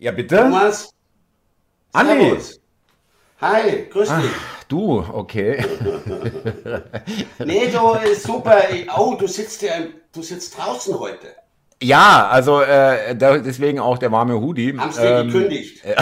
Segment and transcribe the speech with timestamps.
[0.00, 0.36] Ja, bitte?
[0.38, 0.94] Thomas?
[1.92, 2.38] Andi!
[3.42, 4.30] Hi, grüß dich.
[4.34, 5.62] Ach, du, okay.
[7.44, 8.56] Nee, du, ist super.
[8.96, 9.72] Oh, du sitzt ja,
[10.10, 11.26] du sitzt draußen heute.
[11.82, 14.74] Ja, also äh, deswegen auch der warme Hoodie.
[14.78, 15.84] Haben sie Ähm, gekündigt?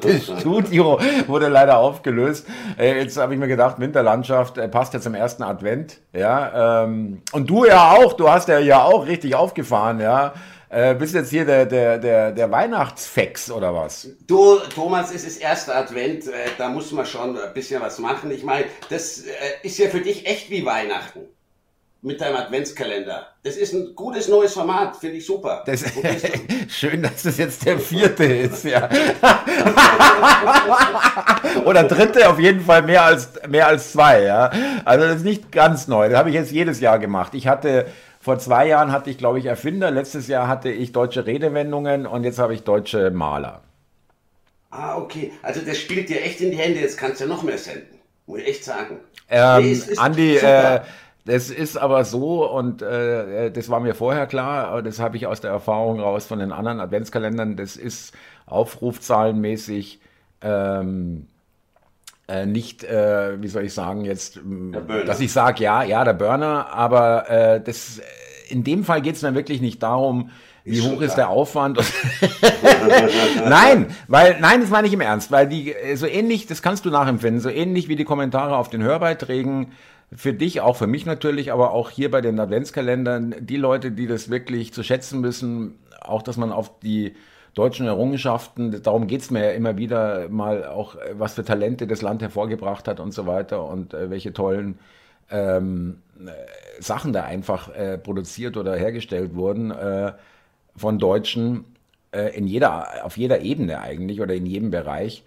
[0.00, 2.46] Das Studio wurde leider aufgelöst.
[2.78, 5.98] Äh, jetzt habe ich mir gedacht, Winterlandschaft äh, passt ja zum ersten Advent.
[6.12, 8.12] Ja, ähm, und du ja auch.
[8.12, 9.98] Du hast ja ja auch richtig aufgefahren.
[9.98, 10.34] Ja,
[10.68, 14.08] äh, bist jetzt hier der der der der Weihnachtsfex oder was?
[14.26, 18.30] Du, Thomas, es ist erster Advent, äh, da muss man schon ein bisschen was machen.
[18.30, 19.30] Ich meine, das äh,
[19.62, 21.20] ist ja für dich echt wie Weihnachten.
[22.02, 23.26] Mit deinem Adventskalender.
[23.42, 25.64] Das ist ein gutes neues Format, finde ich super.
[25.66, 25.82] Das,
[26.68, 28.84] schön, dass das jetzt der vierte ist, ja.
[31.64, 34.52] Oder dritte, auf jeden Fall mehr als, mehr als zwei, ja.
[34.84, 36.08] Also das ist nicht ganz neu.
[36.08, 37.34] Das habe ich jetzt jedes Jahr gemacht.
[37.34, 37.86] Ich hatte,
[38.26, 39.92] vor zwei Jahren hatte ich, glaube ich, Erfinder.
[39.92, 43.60] Letztes Jahr hatte ich deutsche Redewendungen und jetzt habe ich deutsche Maler.
[44.72, 45.30] Ah, okay.
[45.42, 46.80] Also das spielt dir echt in die Hände.
[46.80, 48.00] Jetzt kannst du ja noch mehr senden.
[48.26, 48.96] Muss ich echt sagen.
[49.30, 50.80] Ähm, Nee, es Andi, äh,
[51.24, 55.28] das ist aber so und äh, das war mir vorher klar, aber das habe ich
[55.28, 58.12] aus der Erfahrung raus von den anderen Adventskalendern, das ist
[58.46, 60.00] aufrufzahlenmäßig
[60.40, 61.28] ähm,
[62.28, 64.40] äh, nicht, äh, wie soll ich sagen, jetzt,
[65.06, 68.00] dass ich sage, ja, ja, der Burner, aber äh, das,
[68.48, 70.30] in dem Fall geht es mir wirklich nicht darum,
[70.64, 71.78] wie hoch ist der Aufwand?
[73.48, 76.84] nein, weil, nein, das meine ich im Ernst, weil die, äh, so ähnlich, das kannst
[76.84, 79.68] du nachempfinden, so ähnlich wie die Kommentare auf den Hörbeiträgen,
[80.14, 84.06] für dich, auch für mich natürlich, aber auch hier bei den Adventskalendern, die Leute, die
[84.06, 87.14] das wirklich zu schätzen wissen, auch, dass man auf die
[87.56, 92.02] deutschen Errungenschaften, darum geht's mir ja immer wieder mal auch, äh, was für Talente das
[92.02, 94.78] Land hervorgebracht hat und so weiter und äh, welche tollen
[95.30, 96.32] ähm, äh,
[96.80, 100.12] Sachen da einfach äh, produziert oder hergestellt wurden äh,
[100.76, 101.64] von Deutschen
[102.12, 105.24] äh, in jeder, auf jeder Ebene eigentlich oder in jedem Bereich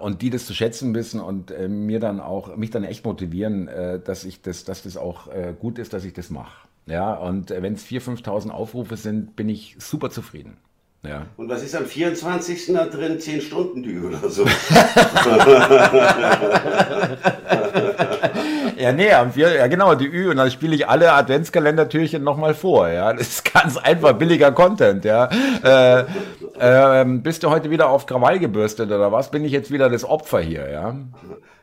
[0.00, 3.70] und die das zu schätzen wissen und mir dann auch mich dann echt motivieren,
[4.04, 5.28] dass ich das, dass das auch
[5.60, 6.66] gut ist, dass ich das mache.
[6.86, 10.56] Ja, und wenn es 4.000, 5.000 Aufrufe sind, bin ich super zufrieden.
[11.04, 11.26] Ja.
[11.36, 12.74] Und was ist am 24.
[12.74, 13.18] da drin?
[13.18, 14.44] 10 Stunden die oder so.
[18.76, 22.54] Ja, nee, am vier, ja genau, die Ü und dann spiele ich alle Adventskalendertürchen nochmal
[22.54, 23.12] vor, ja.
[23.12, 25.28] Das ist ganz einfach billiger Content, ja.
[25.62, 26.04] Äh,
[26.58, 29.30] ähm, bist du heute wieder auf Krawall gebürstet oder was?
[29.30, 30.96] Bin ich jetzt wieder das Opfer hier, ja?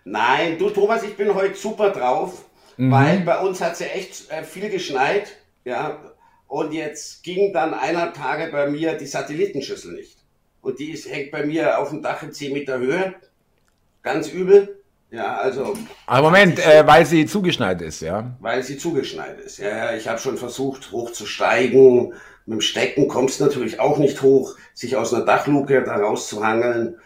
[0.06, 2.46] Nein, du Thomas, ich bin heute super drauf,
[2.78, 2.92] Mhm.
[2.92, 5.28] weil bei uns hat es ja echt äh, viel geschneit,
[5.66, 5.98] ja.
[6.50, 10.18] Und jetzt ging dann einer Tage bei mir die Satellitenschüssel nicht.
[10.62, 13.14] Und die ist, hängt bei mir auf dem Dach in 10 Meter Höhe.
[14.02, 14.82] Ganz übel.
[15.12, 15.76] Ja, also,
[16.08, 18.36] Aber Moment, äh, weil sie zugeschneit ist, ja.
[18.40, 19.60] weil sie zugeschneit ist.
[19.60, 22.14] Ja, ja, ich habe schon versucht, hochzusteigen.
[22.46, 26.98] Mit dem Stecken kommst du natürlich auch nicht hoch, sich aus einer Dachluke da rauszuhangeln.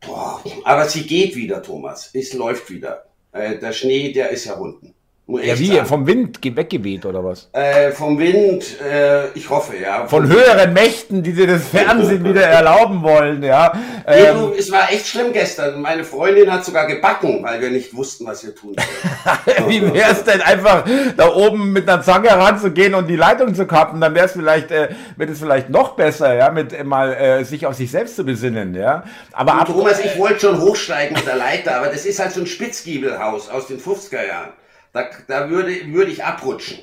[0.00, 2.10] Boah, aber sie geht wieder, Thomas.
[2.12, 3.06] Es läuft wieder.
[3.32, 4.95] Äh, der Schnee, der ist ja unten.
[5.28, 5.66] Ja, wie?
[5.66, 5.86] sagen.
[5.86, 7.48] Vom Wind ge- weggeweht oder was?
[7.52, 10.06] Äh, vom Wind, äh, ich hoffe, ja.
[10.06, 13.72] Von höheren Mächten, die dir das Fernsehen wieder erlauben wollen, ja.
[14.06, 15.82] Nee, Ähm, du, es war echt schlimm gestern.
[15.82, 19.68] Meine Freundin hat sogar gebacken, weil wir nicht wussten, was wir tun sollen.
[19.68, 20.84] Wie wär's denn einfach
[21.16, 24.00] da oben mit einer Zange ranzugehen und die Leitung zu kappen?
[24.00, 27.66] Dann wär's vielleicht, äh, wird es vielleicht noch besser, ja, mit äh, mal äh, sich
[27.66, 29.02] auf sich selbst zu besinnen, ja.
[29.32, 32.30] Aber Und ab, Thomas, ich wollte schon hochsteigen mit der Leiter, aber das ist halt
[32.30, 34.50] so ein Spitzgiebelhaus aus den 50er Jahren.
[34.96, 36.78] Da, da würde, würde ich abrutschen.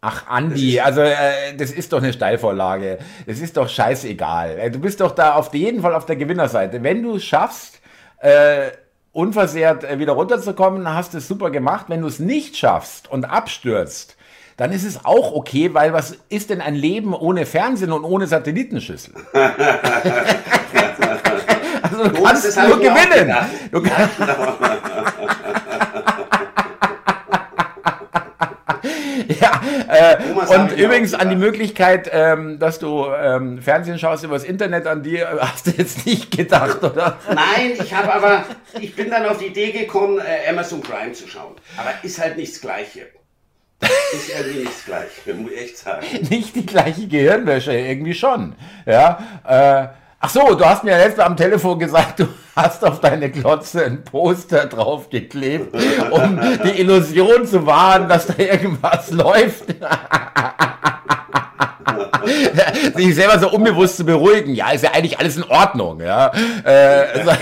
[0.00, 2.98] ach Andi, also äh, das ist doch eine Steilvorlage.
[3.26, 4.58] Das ist doch scheißegal.
[4.58, 6.82] Äh, Du bist doch da auf jeden Fall auf der Gewinnerseite.
[6.82, 7.80] Wenn du es schaffst,
[8.18, 8.72] äh,
[9.12, 11.86] unversehrt äh, wieder runterzukommen, hast du es super gemacht.
[11.88, 14.16] Wenn du es nicht schaffst und abstürzt,
[14.56, 18.26] dann ist es auch okay, weil was ist denn ein Leben ohne Fernsehen und ohne
[18.26, 19.14] Satellitenschüssel?
[21.82, 23.34] also du kannst nur gewinnen.
[23.70, 24.10] Du kann,
[29.92, 31.42] äh, und übrigens an die.
[31.42, 36.06] Möglichkeit, ähm, dass du ähm, Fernsehen schaust übers Internet, an die äh, hast du jetzt
[36.06, 37.18] nicht gedacht, oder?
[37.28, 38.44] Nein, ich habe aber,
[38.80, 41.56] ich bin dann auf die Idee gekommen, äh, Amazon Prime zu schauen.
[41.76, 43.08] Aber ist halt nichts Gleiche.
[44.12, 46.06] Ist irgendwie nichts Gleiche, muss ich echt sagen.
[46.30, 48.54] nicht die gleiche Gehirnwäsche, irgendwie schon.
[48.86, 53.00] Ja, äh, ach so, du hast mir letztes Mal am Telefon gesagt, du hast auf
[53.00, 55.74] deine Klotze ein Poster draufgeklebt,
[56.10, 59.64] um die Illusion zu wahren, dass da irgendwas läuft.
[62.94, 64.54] Sich selber so unbewusst zu beruhigen.
[64.54, 66.00] Ja, ist ja eigentlich alles in Ordnung.
[66.00, 66.30] Ja,
[66.64, 67.24] äh,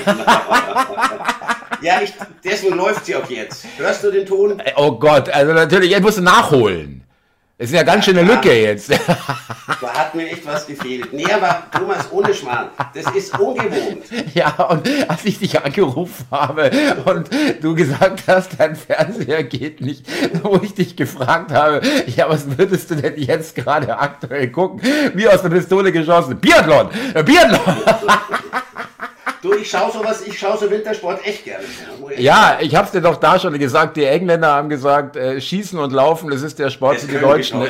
[1.83, 2.13] Ja, ich,
[2.45, 3.65] deswegen läuft sie auch jetzt.
[3.79, 4.63] Hörst du den Ton?
[4.77, 7.03] oh Gott, also natürlich, jetzt musst du nachholen.
[7.61, 8.91] Das ist ja ganz schöne Lücke jetzt.
[8.91, 11.13] Da hat mir echt was gefehlt.
[11.13, 14.03] Nee, aber Thomas, ohne Schmarrn, das ist ungewohnt.
[14.33, 16.71] Ja, und als ich dich angerufen habe
[17.05, 17.29] und
[17.61, 20.07] du gesagt hast, dein Fernseher geht nicht,
[20.43, 24.81] wo ich dich gefragt habe, ja, was würdest du denn jetzt gerade aktuell gucken?
[25.13, 26.41] Wie aus der Pistole geschossen.
[26.41, 26.89] Biathlon!
[27.13, 27.61] Biathlon!
[29.43, 31.65] Du, ich schaue sowas, ich schaue so Wintersport echt gerne.
[32.17, 35.93] Ja, ich hab's dir doch da schon gesagt, die Engländer haben gesagt, äh, Schießen und
[35.93, 37.61] Laufen, das ist der Sport für die Deutschen.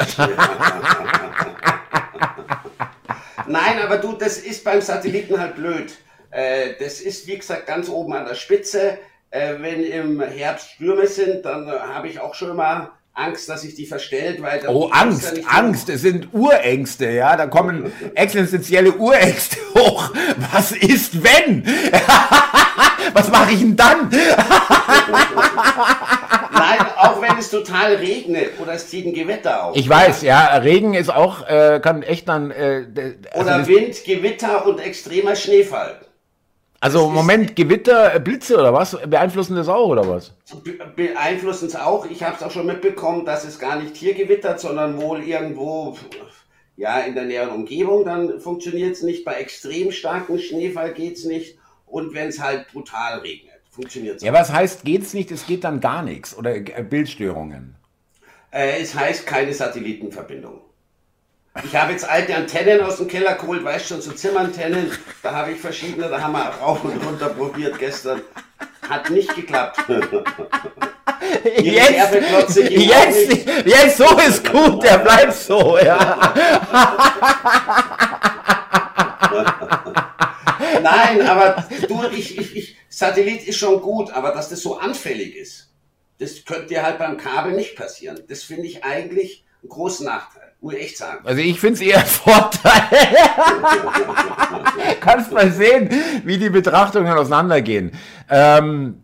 [3.47, 5.93] Nein, aber du, das ist beim Satelliten halt blöd.
[6.31, 8.99] Äh, das ist, wie gesagt, ganz oben an der Spitze.
[9.31, 12.91] Äh, wenn im Herbst Stürme sind, dann äh, habe ich auch schon mal
[13.21, 17.47] Angst, dass sich die verstellt, weil Oh, Angst, ja Angst, es sind Urängste, ja, da
[17.47, 20.11] kommen existenzielle Urängste hoch.
[20.53, 21.65] Was ist wenn?
[23.15, 24.09] Was mache ich denn dann?
[26.53, 29.77] Nein, auch wenn es total regnet oder es zieht ein Gewitter auf.
[29.77, 32.51] Ich weiß, ja, Regen ist auch, äh, kann echt dann.
[32.51, 32.85] Äh,
[33.33, 36.01] also oder Wind, Gewitter und extremer Schneefall.
[36.83, 38.97] Also im Moment Gewitter, äh, Blitze oder was?
[39.07, 40.33] Beeinflussen das auch oder was?
[40.97, 42.07] Beeinflussen es auch.
[42.07, 45.99] Ich habe es auch schon mitbekommen, dass es gar nicht hier gewittert, sondern wohl irgendwo
[46.77, 48.07] ja, in der näheren Umgebung.
[48.07, 49.27] Dann funktioniert es nicht.
[49.27, 51.59] Bei extrem starkem Schneefall geht es nicht.
[51.85, 55.31] Und wenn es halt brutal regnet, funktioniert es Ja, was heißt geht's nicht?
[55.31, 57.75] Es geht dann gar nichts oder äh, Bildstörungen?
[58.53, 60.63] Äh, es heißt keine Satellitenverbindung.
[61.65, 64.93] Ich habe jetzt alte Antennen aus dem Keller geholt, weißt schon, so Zimmerantennen.
[65.23, 68.23] Da habe ich verschiedene, da haben wir rauf und runter probiert gestern.
[68.89, 69.79] Hat nicht geklappt.
[71.45, 75.99] Jetzt, jetzt, jetzt, so ist gut, der bleibt so, ja.
[80.83, 85.37] Nein, aber du, ich, ich, ich, Satellit ist schon gut, aber dass das so anfällig
[85.37, 85.71] ist,
[86.19, 88.21] das könnte dir halt beim Kabel nicht passieren.
[88.29, 90.40] Das finde ich eigentlich einen großen Nachteil.
[90.61, 91.21] Muss ich echt sagen.
[91.25, 92.83] Also ich finde es eher ein Vorteil.
[95.01, 95.89] Kannst mal sehen,
[96.25, 97.93] wie die Betrachtungen auseinandergehen.
[98.29, 99.03] Ähm,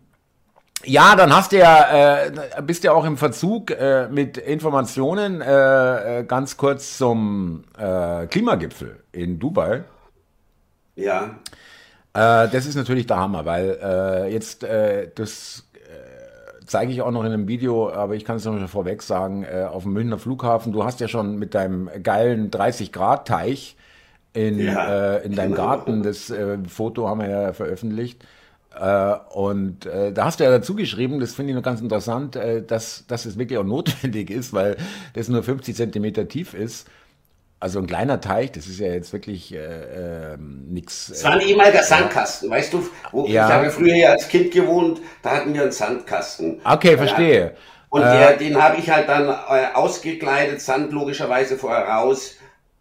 [0.83, 2.31] ja, dann hast du ja, äh,
[2.61, 9.03] bist ja auch im Verzug äh, mit Informationen äh, äh ganz kurz zum äh, Klimagipfel
[9.11, 9.83] in Dubai.
[10.95, 11.39] Ja.
[12.13, 14.65] Äh, das ist natürlich der Hammer, weil jetzt
[15.15, 15.66] das
[16.67, 19.63] zeige ich auch noch in einem Video, aber ich kann es noch vorweg sagen, äh,
[19.63, 23.75] auf dem Münchner Flughafen, du hast ja schon mit deinem geilen 30-Grad-Teich
[24.33, 25.53] in, ja, äh, in deinem.
[25.53, 28.23] Garten, das äh, Foto haben wir ja veröffentlicht.
[28.79, 32.35] Äh, und äh, da hast du ja dazu geschrieben, das finde ich noch ganz interessant,
[32.35, 34.77] äh, dass, dass es wirklich auch notwendig ist, weil
[35.13, 36.87] das nur 50 Zentimeter tief ist
[37.59, 41.09] also ein kleiner Teich, das ist ja jetzt wirklich äh, äh, nichts.
[41.09, 42.87] Es war ein ehemaliger Sandkasten, weißt du?
[43.11, 43.47] Wo, ja.
[43.47, 46.61] Ich habe früher ja als Kind gewohnt, da hatten wir einen Sandkasten.
[46.63, 47.55] Okay, verstehe.
[47.89, 52.35] Und der, äh, den habe ich halt dann äh, ausgekleidet, Sand logischerweise vorher raus,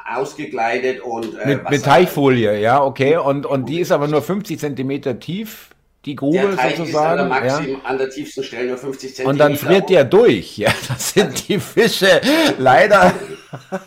[0.05, 1.38] ausgekleidet und.
[1.38, 3.17] Äh, mit, mit Teichfolie, ja, okay.
[3.17, 5.70] Und, und die ist aber nur 50 Zentimeter tief
[6.06, 7.32] die Grube sozusagen.
[7.32, 7.78] An, der ja.
[7.84, 9.30] an der tiefsten Stelle nur 50 Zentimeter.
[9.30, 10.56] Und dann friert der durch.
[10.56, 12.20] Ja, das sind die Fische
[12.58, 13.12] leider.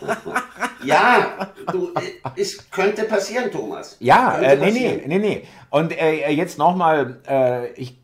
[0.84, 1.90] ja, du,
[2.36, 3.96] es könnte passieren, Thomas.
[4.00, 5.42] Ja, äh, nee, nee, nee, nee.
[5.70, 7.98] Und äh, jetzt nochmal, äh, ich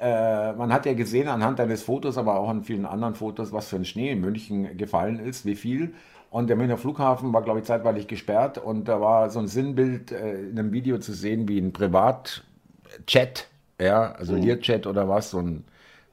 [0.00, 3.68] äh, man hat ja gesehen anhand deines Fotos, aber auch an vielen anderen Fotos, was
[3.68, 5.94] für ein Schnee in München gefallen ist, wie viel.
[6.30, 8.58] Und der Münchner Flughafen war, glaube ich, zeitweilig gesperrt.
[8.58, 12.44] Und da war so ein Sinnbild äh, in einem Video zu sehen, wie ein Privat,
[13.06, 13.46] Chat,
[13.80, 14.42] ja, also mhm.
[14.42, 15.64] Learchat oder was, so ein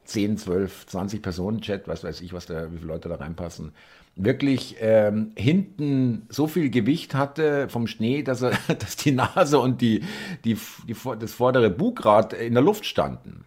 [0.05, 3.71] 10, 12, 20 Personen Chat, was weiß ich, was da, wie viele Leute da reinpassen,
[4.15, 9.81] wirklich ähm, hinten so viel Gewicht hatte vom Schnee, dass er, dass die Nase und
[9.81, 10.03] die,
[10.45, 10.57] die,
[10.88, 13.45] die, das vordere Bugrad in der Luft standen.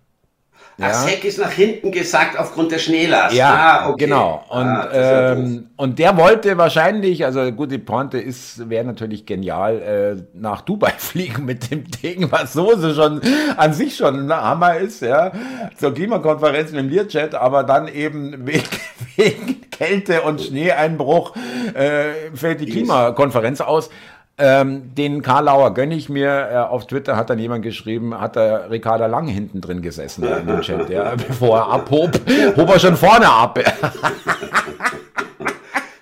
[0.78, 0.88] Ja.
[0.88, 3.34] Das Heck ist nach hinten gesackt aufgrund der Schneelast.
[3.34, 4.04] Ja, ah, okay.
[4.04, 4.44] genau.
[4.50, 9.80] Und, ah, ähm, und der wollte wahrscheinlich, also gut, die Pointe ist, wäre natürlich genial,
[9.80, 13.22] äh, nach Dubai fliegen mit dem Ding, was so, so schon
[13.56, 15.32] an sich schon ein Hammer ist, ja,
[15.78, 18.68] zur Klimakonferenz mit dem Learjet, aber dann eben wegen,
[19.16, 21.34] wegen Kälte und Schneeeinbruch
[21.72, 23.88] äh, fällt die Klimakonferenz aus.
[24.38, 26.48] Ähm, den Karlauer gönne ich mir.
[26.50, 30.46] Äh, auf Twitter hat dann jemand geschrieben, hat der Ricarda Lang hinten drin gesessen in
[30.46, 32.20] dem Chat, ja, bevor er abhob,
[32.56, 33.58] hob er schon vorne ab.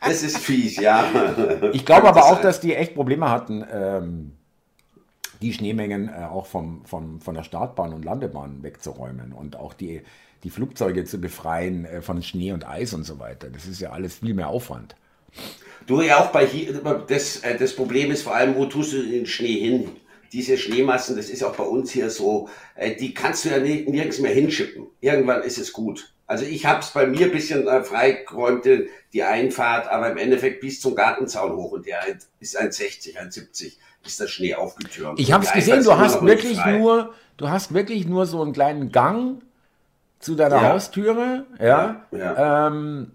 [0.00, 1.04] das ist fies, ja.
[1.72, 4.32] Ich glaube aber auch, dass die echt Probleme hatten, ähm,
[5.40, 10.02] die Schneemengen äh, auch vom, vom, von der Startbahn und Landebahn wegzuräumen und auch die,
[10.42, 13.48] die Flugzeuge zu befreien äh, von Schnee und Eis und so weiter.
[13.50, 14.96] Das ist ja alles viel mehr Aufwand.
[15.86, 16.72] Du ja auch bei hier,
[17.06, 19.90] das, äh, das Problem ist vor allem, wo tust du den Schnee hin?
[20.32, 24.18] Diese Schneemassen, das ist auch bei uns hier so, äh, die kannst du ja nirgends
[24.18, 24.86] mehr hinschippen.
[25.00, 26.12] Irgendwann ist es gut.
[26.26, 28.64] Also ich habe es bei mir ein bisschen äh, freigeräumt,
[29.12, 32.00] die Einfahrt, aber im Endeffekt bis zum Gartenzaun hoch und der
[32.40, 33.74] ist 1,60, 1,70
[34.06, 35.20] ist der Schnee aufgetürmt.
[35.20, 38.90] Ich habe es gesehen, du hast wirklich nur, du hast wirklich nur so einen kleinen
[38.90, 39.42] Gang
[40.18, 40.72] zu deiner ja.
[40.72, 42.06] Haustüre, ja.
[42.10, 42.66] ja, ja.
[42.68, 43.12] Ähm,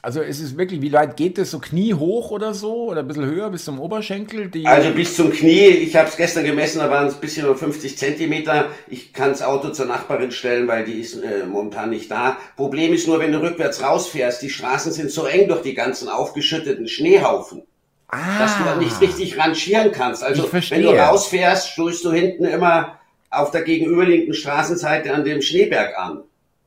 [0.00, 1.50] also ist es wirklich, wie weit geht das?
[1.50, 2.90] So Knie hoch oder so?
[2.90, 4.48] Oder ein bisschen höher bis zum Oberschenkel?
[4.48, 7.46] Die also bis zum Knie, ich habe es gestern gemessen, da waren es ein bisschen
[7.46, 8.70] über 50 Zentimeter.
[8.86, 12.36] Ich kann das Auto zur Nachbarin stellen, weil die ist äh, momentan nicht da.
[12.56, 16.08] Problem ist nur, wenn du rückwärts rausfährst, die Straßen sind so eng durch die ganzen
[16.08, 17.62] aufgeschütteten Schneehaufen.
[18.08, 20.24] Ah, dass du da nicht richtig rangieren kannst.
[20.24, 22.98] Also wenn du rausfährst, stößt du hinten immer
[23.30, 26.22] auf der gegenüberliegenden Straßenseite an dem Schneeberg an.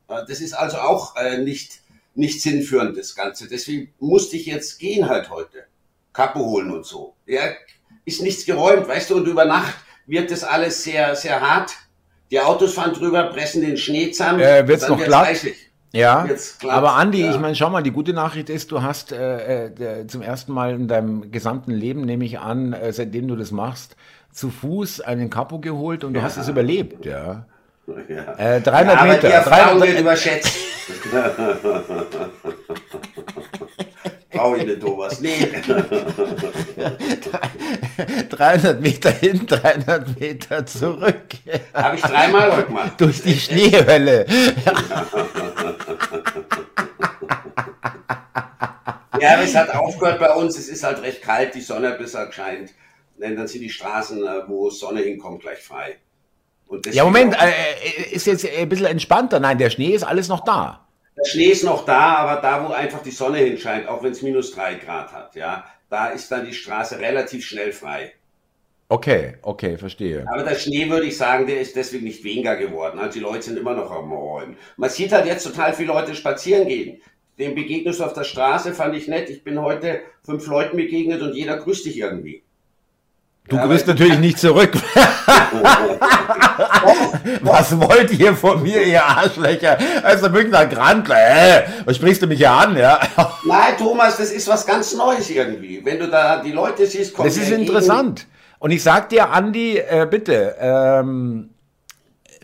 [0.06, 1.81] Das ist also auch äh, nicht
[2.14, 3.48] nicht sinnführend, das Ganze.
[3.48, 5.64] Deswegen musste ich jetzt gehen halt heute.
[6.12, 7.14] Kappe holen und so.
[7.26, 7.42] Ja,
[8.04, 9.74] ist nichts geräumt, weißt du, und über Nacht
[10.06, 11.72] wird das alles sehr, sehr hart.
[12.30, 14.40] Die Autos fahren drüber, pressen den Schnee zusammen.
[14.40, 15.28] Äh, wird's noch glatt?
[15.28, 15.72] Eisig.
[15.94, 16.26] Ja,
[16.68, 17.30] aber Andi, ja.
[17.30, 20.74] ich meine, schau mal, die gute Nachricht ist, du hast äh, äh, zum ersten Mal
[20.74, 23.96] in deinem gesamten Leben, nehme ich an, äh, seitdem du das machst,
[24.30, 27.46] zu Fuß einen Kapo geholt und du hast es überlebt, ja.
[27.86, 28.34] Ja.
[28.38, 29.28] Äh, 300 ja, Meter.
[29.28, 30.56] Die Erfahrung 300 wird überschätzt.
[34.30, 35.20] Brauche ich nicht sowas.
[35.20, 35.36] Nee.
[38.30, 41.26] 300 Meter hin, 300 Meter zurück.
[41.74, 42.92] Habe ich dreimal gemacht.
[42.98, 44.24] Durch die Schneehölle.
[49.20, 50.58] ja, aber es hat aufgehört bei uns.
[50.58, 52.70] Es ist halt recht kalt, die Sonne bis halt scheint.
[53.18, 55.98] Denn dann sind die Straßen, äh, wo Sonne hinkommt, gleich frei.
[56.90, 59.40] Ja, Moment, äh, äh, ist jetzt ein bisschen entspannter.
[59.40, 60.86] Nein, der Schnee ist alles noch da.
[61.16, 64.22] Der Schnee ist noch da, aber da, wo einfach die Sonne hinscheint, auch wenn es
[64.22, 68.12] minus drei Grad hat, ja, da ist dann die Straße relativ schnell frei.
[68.88, 70.26] Okay, okay, verstehe.
[70.30, 72.98] Aber der Schnee, würde ich sagen, der ist deswegen nicht weniger geworden.
[72.98, 74.56] Also die Leute sind immer noch am Räumen.
[74.76, 77.00] Man sieht halt jetzt total viele Leute spazieren gehen.
[77.38, 79.30] Dem begegnest du auf der Straße, fand ich nett.
[79.30, 82.42] Ich bin heute fünf Leuten begegnet und jeder grüßt dich irgendwie.
[83.48, 84.72] Du ja, grüßt natürlich nicht zurück.
[87.40, 89.76] was wollt ihr von mir, ihr Arschlöcher?
[90.02, 93.00] Also Münchner Grandler, äh, was sprichst du mich hier an, ja?
[93.44, 95.84] Nein, Thomas, das ist was ganz Neues irgendwie.
[95.84, 98.28] Wenn du da die Leute siehst, kommt Das ist interessant.
[98.60, 101.51] Und ich sag dir, Andi, äh, bitte, ähm,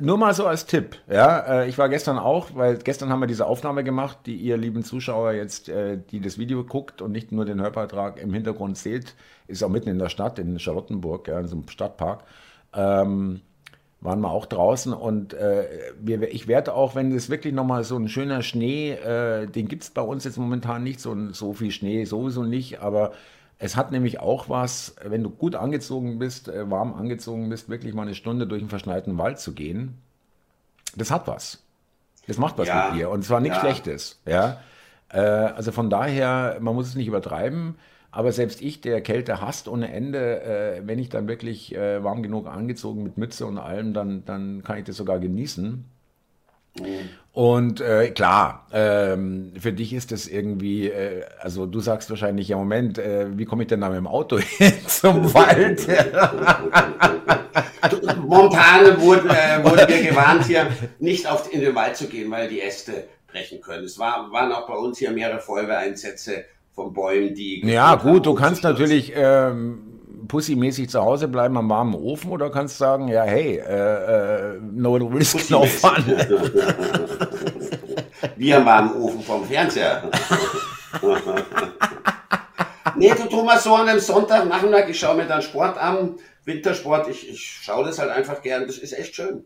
[0.01, 3.27] nur mal so als Tipp, ja, äh, ich war gestern auch, weil gestern haben wir
[3.27, 7.33] diese Aufnahme gemacht, die ihr lieben Zuschauer jetzt, äh, die das Video guckt und nicht
[7.33, 9.15] nur den Hörbeitrag im Hintergrund seht,
[9.47, 12.25] ist auch mitten in der Stadt, in Charlottenburg, ja, in so einem Stadtpark,
[12.75, 13.41] ähm,
[14.01, 15.67] waren wir auch draußen und äh,
[16.01, 19.83] wir, ich werde auch, wenn es wirklich nochmal so ein schöner Schnee, äh, den gibt
[19.83, 23.13] es bei uns jetzt momentan nicht, so, so viel Schnee sowieso nicht, aber
[23.59, 27.93] es hat nämlich auch was, wenn du gut angezogen bist, äh, warm angezogen bist, wirklich
[27.93, 29.99] mal eine Stunde durch einen verschneiten Wald zu gehen.
[30.97, 31.65] Das hat was.
[32.27, 33.63] Das macht was ja, mit dir und zwar nichts ja.
[33.63, 34.21] Schlechtes.
[34.27, 34.61] Ja?
[35.09, 37.77] Äh, also von daher, man muss es nicht übertreiben.
[38.11, 42.47] Aber selbst ich, der Kälte hasst ohne Ende, äh, wenn ich dann wirklich warm genug
[42.47, 45.85] angezogen mit Mütze und allem, dann, dann kann ich das sogar genießen.
[47.33, 52.57] Und äh, klar, ähm, für dich ist das irgendwie, äh, also du sagst wahrscheinlich, ja
[52.57, 55.87] Moment, äh, wie komme ich denn da mit dem Auto hin zum Wald?
[58.27, 60.67] Momentan wurden, äh, wurden wir gewarnt, hier
[60.99, 63.85] nicht auf, in den Wald zu gehen, weil die Äste brechen können.
[63.85, 66.45] Es war, waren auch bei uns hier mehrere Feuerwehreinsätze
[66.75, 67.65] von Bäumen, die...
[67.65, 69.13] Ja gut, du kannst natürlich...
[69.15, 69.88] Ähm,
[70.29, 74.95] pussymäßig zu Hause bleiben am warmen Ofen oder kannst sagen, ja, hey, äh, äh, no
[74.95, 76.05] risk, no fun.
[78.37, 80.03] Wie am warmen Ofen vom Fernseher.
[82.97, 87.29] nee, du Thomas, so an einem Sonntagnachmittag, ich schaue mir dann Sport an, Wintersport, ich,
[87.31, 89.45] ich schaue das halt einfach gern, das ist echt schön.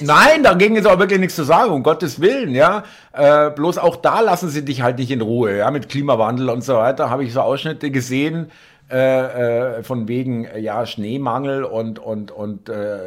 [0.00, 2.84] Nein, dagegen ist auch wirklich nichts zu sagen, um Gottes Willen, ja.
[3.12, 6.62] Äh, bloß auch da lassen sie dich halt nicht in Ruhe, ja, mit Klimawandel und
[6.62, 7.10] so weiter.
[7.10, 8.50] Habe ich so Ausschnitte gesehen,
[8.90, 12.98] äh, äh, von wegen äh, ja Schneemangel und und und äh,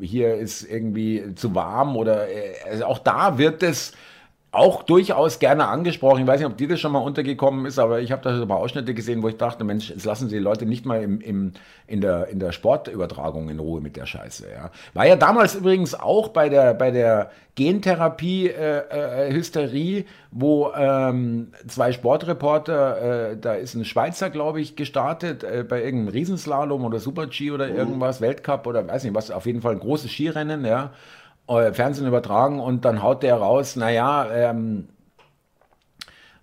[0.00, 3.92] hier ist irgendwie zu warm oder äh, also auch da wird es
[4.52, 6.22] auch durchaus gerne angesprochen.
[6.22, 8.42] Ich weiß nicht, ob dir das schon mal untergekommen ist, aber ich habe da so
[8.42, 11.00] ein paar Ausschnitte gesehen, wo ich dachte, Mensch, jetzt lassen sie die Leute nicht mal
[11.02, 11.52] im, im,
[11.86, 14.48] in, der, in der Sportübertragung in Ruhe mit der Scheiße.
[14.52, 14.72] Ja.
[14.92, 21.92] War ja damals übrigens auch bei der, bei der Gentherapie-Hysterie, äh, äh, wo ähm, zwei
[21.92, 27.52] Sportreporter, äh, da ist ein Schweizer, glaube ich, gestartet, äh, bei irgendeinem Riesenslalom oder Super-G
[27.52, 27.76] oder mhm.
[27.76, 30.90] irgendwas, Weltcup oder weiß nicht was, auf jeden Fall ein großes Skirennen, ja.
[31.50, 34.88] Äh, Fernsehen übertragen und dann haut der raus, naja, ähm,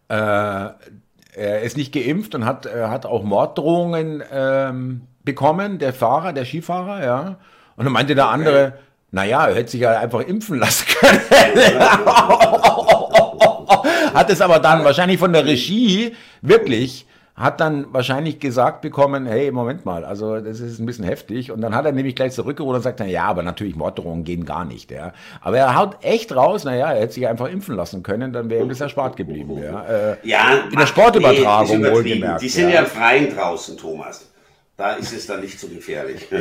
[0.09, 6.33] äh, er ist nicht geimpft und hat, er hat auch Morddrohungen ähm, bekommen, der Fahrer,
[6.33, 7.37] der Skifahrer, ja.
[7.77, 8.73] Und dann meinte der andere,
[9.11, 11.21] Naja, er hätte sich ja einfach impfen lassen können.
[14.13, 17.05] Hat es aber dann wahrscheinlich von der Regie wirklich
[17.37, 21.51] hat dann wahrscheinlich gesagt bekommen, hey, Moment mal, also das ist ein bisschen heftig.
[21.51, 24.43] Und dann hat er nämlich gleich zurückgeholt und sagt, na ja, aber natürlich Morddrohungen gehen
[24.43, 24.89] gar nicht.
[24.89, 25.13] Ja.
[25.41, 28.63] Aber er haut echt raus, naja, er hätte sich einfach impfen lassen können, dann wäre
[28.63, 29.61] ihm das erspart geblieben.
[29.61, 32.41] Ja, äh, ja in der Sportübertragung nee, wohlgemerkt.
[32.41, 32.75] Die sind ja.
[32.75, 34.31] ja im Freien draußen, Thomas.
[34.75, 36.27] Da ist es dann nicht so gefährlich.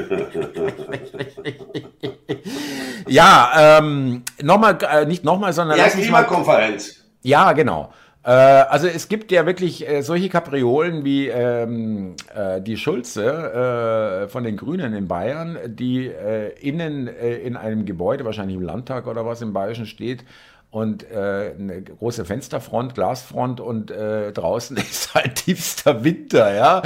[3.06, 5.78] ja, ähm, nochmal, äh, nicht nochmal, sondern.
[5.78, 7.02] Ja, Klimakonferenz.
[7.22, 7.92] Ja, genau.
[8.26, 14.28] Äh, also es gibt ja wirklich äh, solche Kapriolen wie ähm, äh, die Schulze äh,
[14.28, 19.06] von den Grünen in Bayern, die äh, innen äh, in einem Gebäude, wahrscheinlich im Landtag
[19.06, 20.25] oder was im Bayerischen steht,
[20.68, 26.83] und eine große Fensterfront, Glasfront und draußen ist halt tiefster Winter, ja.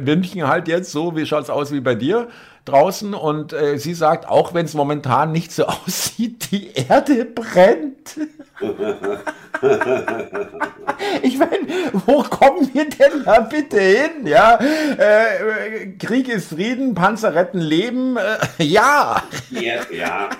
[0.00, 2.28] München halt jetzt so, wie schaut es aus wie bei dir?
[2.64, 8.18] Draußen und äh, sie sagt, auch wenn es momentan nicht so aussieht, die Erde brennt.
[11.22, 11.66] ich meine,
[12.06, 14.26] wo kommen wir denn da bitte hin?
[14.26, 18.16] Ja, äh, Krieg ist Frieden, Panzer retten Leben.
[18.16, 19.22] Äh, ja.
[19.50, 19.80] ja.
[19.90, 20.30] Ja,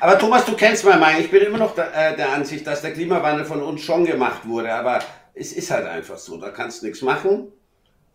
[0.00, 1.20] Aber Thomas, du kennst meine Meinung.
[1.20, 4.48] Ich bin immer noch der, äh, der Ansicht, dass der Klimawandel von uns schon gemacht
[4.48, 4.72] wurde.
[4.72, 4.98] Aber
[5.34, 6.38] es ist halt einfach so.
[6.38, 7.52] Da kannst du nichts machen.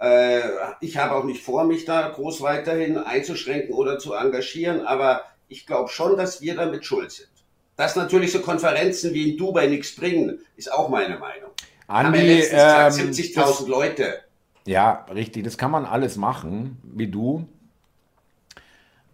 [0.04, 0.42] Äh,
[0.82, 5.66] ich habe auch nicht vor, mich da groß weiterhin einzuschränken oder zu engagieren, aber ich
[5.66, 7.30] glaube schon, dass wir damit schuld sind.
[7.78, 11.52] Dass natürlich so Konferenzen wie in Dubai nichts bringen, ist auch meine Meinung.
[11.88, 14.20] Andi, ähm, 70.000 Leute.
[14.66, 17.48] Ja, richtig, das kann man alles machen, wie du.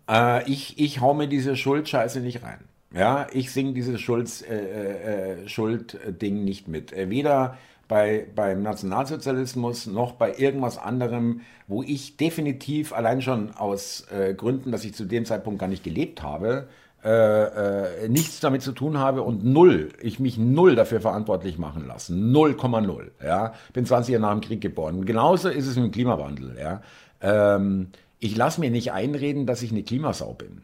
[0.10, 2.60] Äh, ich, ich hau mir diese Schuldscheiße nicht rein.
[2.92, 6.92] Ja, ich singe dieses Schulds, äh, äh, äh Schuldding nicht mit.
[6.94, 7.58] Äh, weder
[7.90, 14.72] bei, beim Nationalsozialismus noch bei irgendwas anderem, wo ich definitiv allein schon aus äh, Gründen,
[14.72, 16.70] dass ich zu dem Zeitpunkt gar nicht gelebt habe,
[17.04, 21.88] äh, äh, nichts damit zu tun habe und null, ich mich null dafür verantwortlich machen
[21.88, 22.32] lassen.
[22.32, 23.08] 0,0.
[23.26, 23.54] Ja?
[23.74, 25.06] Bin 20 Jahre nach dem Krieg geboren.
[25.06, 26.58] Genauso ist es mit dem Klimawandel.
[26.60, 26.82] Ja?
[27.22, 27.88] Ähm,
[28.20, 30.62] ich lasse mir nicht einreden, dass ich eine Klimasau bin.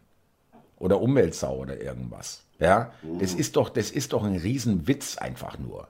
[0.77, 2.43] Oder Umweltsau oder irgendwas.
[2.59, 2.91] Ja?
[3.19, 5.87] Das ist doch, das ist doch ein Riesenwitz einfach nur.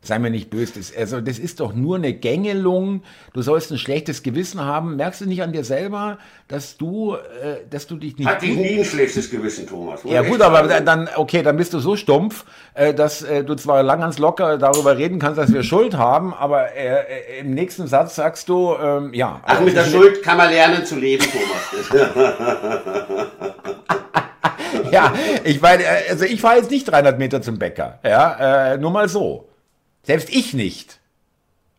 [0.00, 0.74] Sei mir nicht böse.
[0.76, 3.02] Das, also, das ist doch nur eine Gängelung.
[3.32, 4.94] Du sollst ein schlechtes Gewissen haben.
[4.94, 8.28] Merkst du nicht an dir selber, dass du, äh, dass du dich nicht.
[8.28, 10.02] Hat dich nie ein schlechtes Gewissen, Thomas.
[10.04, 13.82] Ja, gut, aber dann, okay, dann bist du so stumpf, äh, dass äh, du zwar
[13.82, 17.88] lang ganz locker darüber reden kannst, dass wir Schuld haben, aber äh, äh, im nächsten
[17.88, 19.40] Satz sagst du, ähm, ja.
[19.44, 22.12] Ach, mit der Schuld kann man lernen zu leben, Thomas.
[24.92, 27.98] ja, ich meine, äh, also ich fahre jetzt nicht 300 Meter zum Bäcker.
[28.04, 29.48] Ja, nur mal so.
[30.02, 31.00] Selbst ich nicht.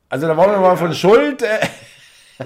[0.10, 1.41] Also da wollen wir mal von Schuld.
[1.41, 1.67] Äh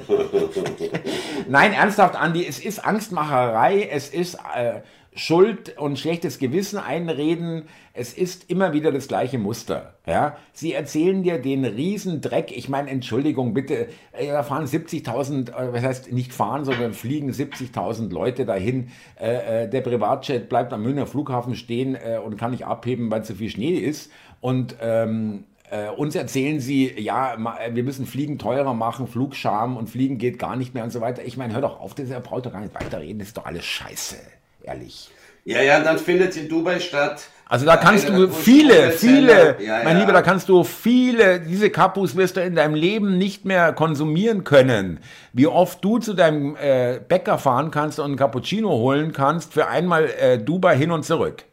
[1.48, 4.82] Nein, ernsthaft, Andi, es ist Angstmacherei, es ist äh,
[5.16, 7.64] Schuld und schlechtes Gewissen einreden.
[7.94, 9.94] Es ist immer wieder das gleiche Muster.
[10.08, 10.38] Ja?
[10.54, 12.56] Sie erzählen dir den Riesendreck.
[12.56, 17.32] Ich meine, Entschuldigung, bitte, äh, da fahren 70.000, äh, was heißt nicht fahren, sondern fliegen
[17.32, 18.90] 70.000 Leute dahin.
[19.20, 23.24] Äh, äh, der Privatjet bleibt am Münchner Flughafen stehen äh, und kann nicht abheben, weil
[23.24, 24.12] zu viel Schnee ist.
[24.42, 27.36] Und ähm, äh, uns erzählen sie, ja,
[27.72, 31.24] wir müssen Fliegen teurer machen, Flugscham und Fliegen geht gar nicht mehr und so weiter.
[31.26, 33.66] Ich meine, hör doch auf, der braucht doch gar nicht weiterreden, das ist doch alles
[33.66, 34.18] scheiße,
[34.62, 35.10] ehrlich.
[35.46, 37.28] Ja, ja, dann findet in Dubai statt.
[37.50, 40.02] Also da kannst du viele, viele, ja, mein ja.
[40.02, 44.44] Lieber, da kannst du viele, diese Kapus wirst du in deinem Leben nicht mehr konsumieren
[44.44, 45.00] können.
[45.34, 49.68] Wie oft du zu deinem äh, Bäcker fahren kannst und einen Cappuccino holen kannst für
[49.68, 51.46] einmal äh, Dubai hin und zurück.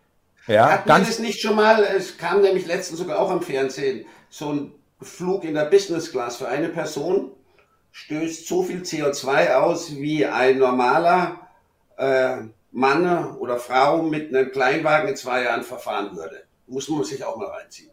[0.50, 1.84] Ja, Hatten ganz wir das nicht schon mal?
[1.84, 4.04] Es kam nämlich letztens sogar auch am Fernsehen.
[4.28, 7.30] So ein Flug in der Business Class für eine Person
[7.92, 11.40] stößt so viel CO2 aus, wie ein normaler
[11.96, 12.38] äh,
[12.72, 16.42] Mann oder Frau mit einem Kleinwagen in zwei Jahren verfahren würde.
[16.66, 17.90] Muss man sich auch mal reinziehen.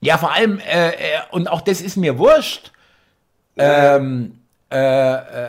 [0.00, 2.72] Ja, vor allem, äh, äh, und auch das ist mir wurscht.
[3.56, 5.48] Ähm, äh, äh,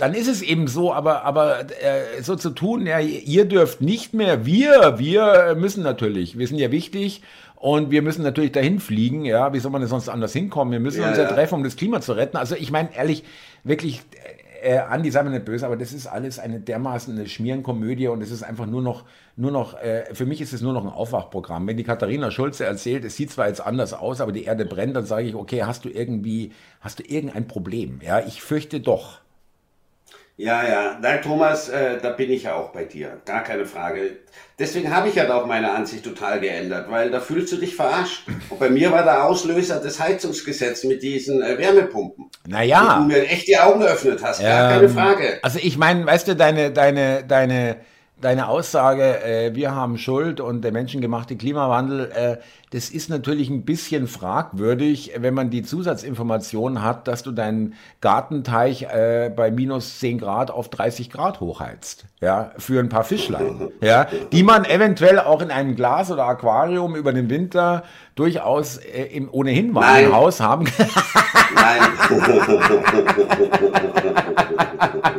[0.00, 4.14] dann ist es eben so, aber, aber äh, so zu tun, ja, ihr dürft nicht
[4.14, 7.22] mehr, wir, wir müssen natürlich, wir sind ja wichtig
[7.56, 10.72] und wir müssen natürlich dahin fliegen, ja, wie soll man denn sonst anders hinkommen?
[10.72, 12.38] Wir müssen ja, uns ja, treffen, um das Klima zu retten.
[12.38, 13.24] Also ich meine, ehrlich,
[13.62, 14.00] wirklich,
[14.62, 18.22] äh, Andi, sei mir nicht böse, aber das ist alles eine dermaßen eine Schmierenkomödie und
[18.22, 19.04] es ist einfach nur noch,
[19.36, 21.66] nur noch, äh, für mich ist es nur noch ein Aufwachprogramm.
[21.66, 24.96] Wenn die Katharina Schulze erzählt, es sieht zwar jetzt anders aus, aber die Erde brennt,
[24.96, 28.00] dann sage ich, okay, hast du irgendwie, hast du irgendein Problem?
[28.02, 29.20] Ja, ich fürchte doch.
[30.40, 34.20] Ja, ja, nein, Thomas, äh, da bin ich ja auch bei dir, gar keine Frage.
[34.58, 38.26] Deswegen habe ich ja auch meine Ansicht total geändert, weil da fühlst du dich verarscht.
[38.48, 42.30] Und bei mir war der Auslöser das Heizungsgesetz mit diesen äh, Wärmepumpen.
[42.48, 42.96] Naja.
[42.96, 45.40] Wo du mir echt die Augen geöffnet hast, gar ähm, keine Frage.
[45.42, 47.76] Also ich meine, weißt du, deine, deine, deine,
[48.20, 52.36] deine Aussage, äh, wir haben Schuld und der menschengemachte Klimawandel, äh,
[52.70, 58.82] das ist natürlich ein bisschen fragwürdig, wenn man die Zusatzinformation hat, dass du deinen Gartenteich
[58.82, 64.06] äh, bei minus 10 Grad auf 30 Grad hochheizt, ja, für ein paar Fischlein, ja,
[64.32, 67.82] die man eventuell auch in einem Glas oder Aquarium über den Winter
[68.14, 70.66] durchaus äh, im ohnehin warmen Haus haben.
[71.54, 71.80] Nein.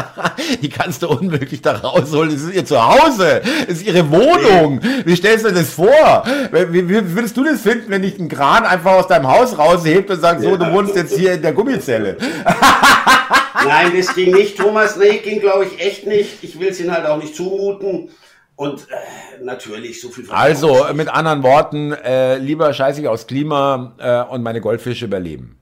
[0.62, 2.32] die kannst du unmöglich da rausholen.
[2.32, 4.80] Das ist ihr Zuhause, das ist ihre Wohnung.
[5.04, 6.24] Wie stellst du dir das vor?
[6.70, 10.10] Wie, wie, würdest du das finden, wenn ich einen Kran einfach aus deinem Haus raushebt
[10.10, 12.16] und sagst, so, du wohnst jetzt hier in der Gummizelle?
[13.64, 14.96] Nein, das ging nicht, Thomas.
[14.96, 16.42] Nee, ging glaube ich echt nicht.
[16.42, 18.10] Ich will es ihnen halt auch nicht zumuten.
[18.56, 20.24] Und äh, natürlich so viel.
[20.30, 25.61] Also, mit anderen Worten, äh, lieber scheiße ich aus Klima äh, und meine Goldfische überleben.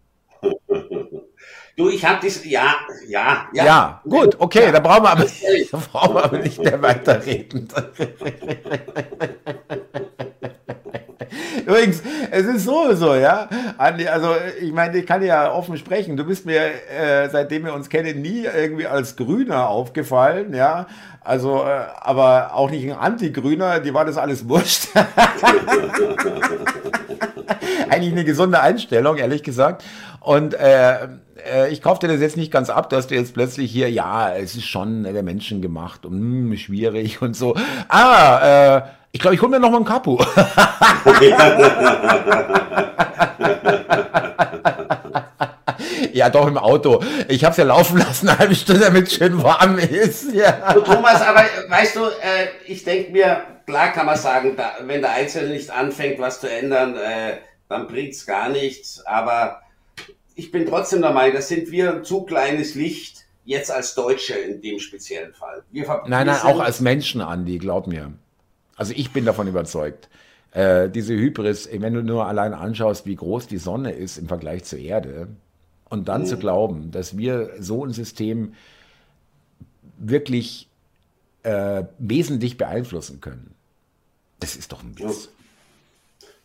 [1.80, 2.74] Du, ich habe das, ja,
[3.08, 3.64] ja, ja.
[3.64, 4.72] Ja, gut, okay, ja.
[4.72, 5.24] da brauchen wir aber,
[5.72, 7.68] da brauchen wir aber nicht mehr weiterreden.
[11.64, 13.48] Übrigens, es ist so, so, ja.
[13.78, 16.18] Andi, also ich meine, ich kann ja offen sprechen.
[16.18, 20.86] Du bist mir, äh, seitdem wir uns kennen, nie irgendwie als Grüner aufgefallen, ja.
[21.22, 24.88] Also, äh, aber auch nicht ein Anti-Grüner, die war das alles wurscht.
[27.88, 29.84] Eigentlich eine gesunde Einstellung, ehrlich gesagt.
[30.20, 31.08] Und äh,
[31.50, 34.34] äh, ich kaufe dir das jetzt nicht ganz ab, dass du jetzt plötzlich hier, ja,
[34.34, 37.56] es ist schon der Menschen gemacht und mh, hm, schwierig und so.
[37.88, 38.82] Ah, äh,
[39.12, 40.18] ich glaube, ich hole mir noch mal einen Kapu.
[46.12, 47.02] ja, doch im Auto.
[47.28, 50.32] Ich habe es ja laufen lassen, eine halbe Stunde, damit es schön warm ist.
[50.32, 50.52] Ja.
[50.74, 55.12] Thomas, aber weißt du, äh, ich denke mir, klar kann man sagen, da, wenn der
[55.12, 59.04] Einzelne nicht anfängt, was zu ändern, äh, dann bringt's gar nichts.
[59.06, 59.62] Aber
[60.34, 64.34] ich bin trotzdem der Meinung, das sind wir ein zu kleines Licht, jetzt als Deutsche
[64.34, 65.62] in dem speziellen Fall.
[65.72, 68.12] Nein, nein, auch als Menschen, Andi, glaub mir.
[68.76, 70.08] Also ich bin davon überzeugt.
[70.52, 74.64] Äh, diese Hybris, wenn du nur allein anschaust, wie groß die Sonne ist im Vergleich
[74.64, 75.28] zur Erde,
[75.90, 76.26] und dann mhm.
[76.26, 78.54] zu glauben, dass wir so ein System
[79.98, 80.68] wirklich
[81.42, 83.54] äh, wesentlich beeinflussen können,
[84.40, 85.28] das ist doch ein Witz.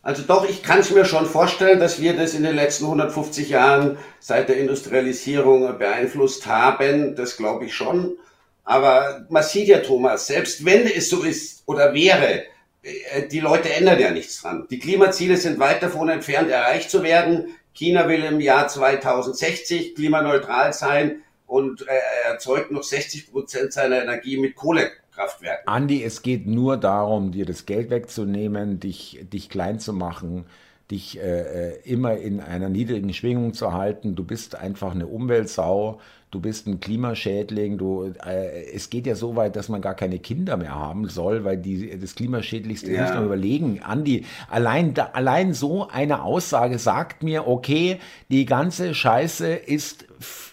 [0.02, 3.48] Also doch, ich kann es mir schon vorstellen, dass wir das in den letzten 150
[3.48, 7.16] Jahren seit der Industrialisierung beeinflusst haben.
[7.16, 8.16] Das glaube ich schon.
[8.62, 12.44] Aber man sieht ja, Thomas, selbst wenn es so ist oder wäre,
[12.82, 14.66] äh, die Leute ändern ja nichts dran.
[14.70, 17.56] Die Klimaziele sind weit davon entfernt, erreicht zu werden.
[17.74, 24.02] China will im Jahr 2060 klimaneutral sein und äh, er erzeugt noch 60 Prozent seiner
[24.02, 25.66] Energie mit Kohle Kraftwerken.
[25.66, 30.44] Andi, es geht nur darum, dir das Geld wegzunehmen, dich, dich klein zu machen,
[30.90, 34.14] dich äh, äh, immer in einer niedrigen Schwingung zu halten.
[34.14, 36.00] Du bist einfach eine Umweltsau,
[36.30, 37.78] du bist ein Klimaschädling.
[37.78, 41.44] Du, äh, es geht ja so weit, dass man gar keine Kinder mehr haben soll,
[41.44, 43.02] weil die, das Klimaschädlichste ja.
[43.02, 43.80] nicht nur überlegen.
[43.82, 47.98] Andi, allein, da, allein so eine Aussage sagt mir, okay,
[48.30, 50.04] die ganze Scheiße ist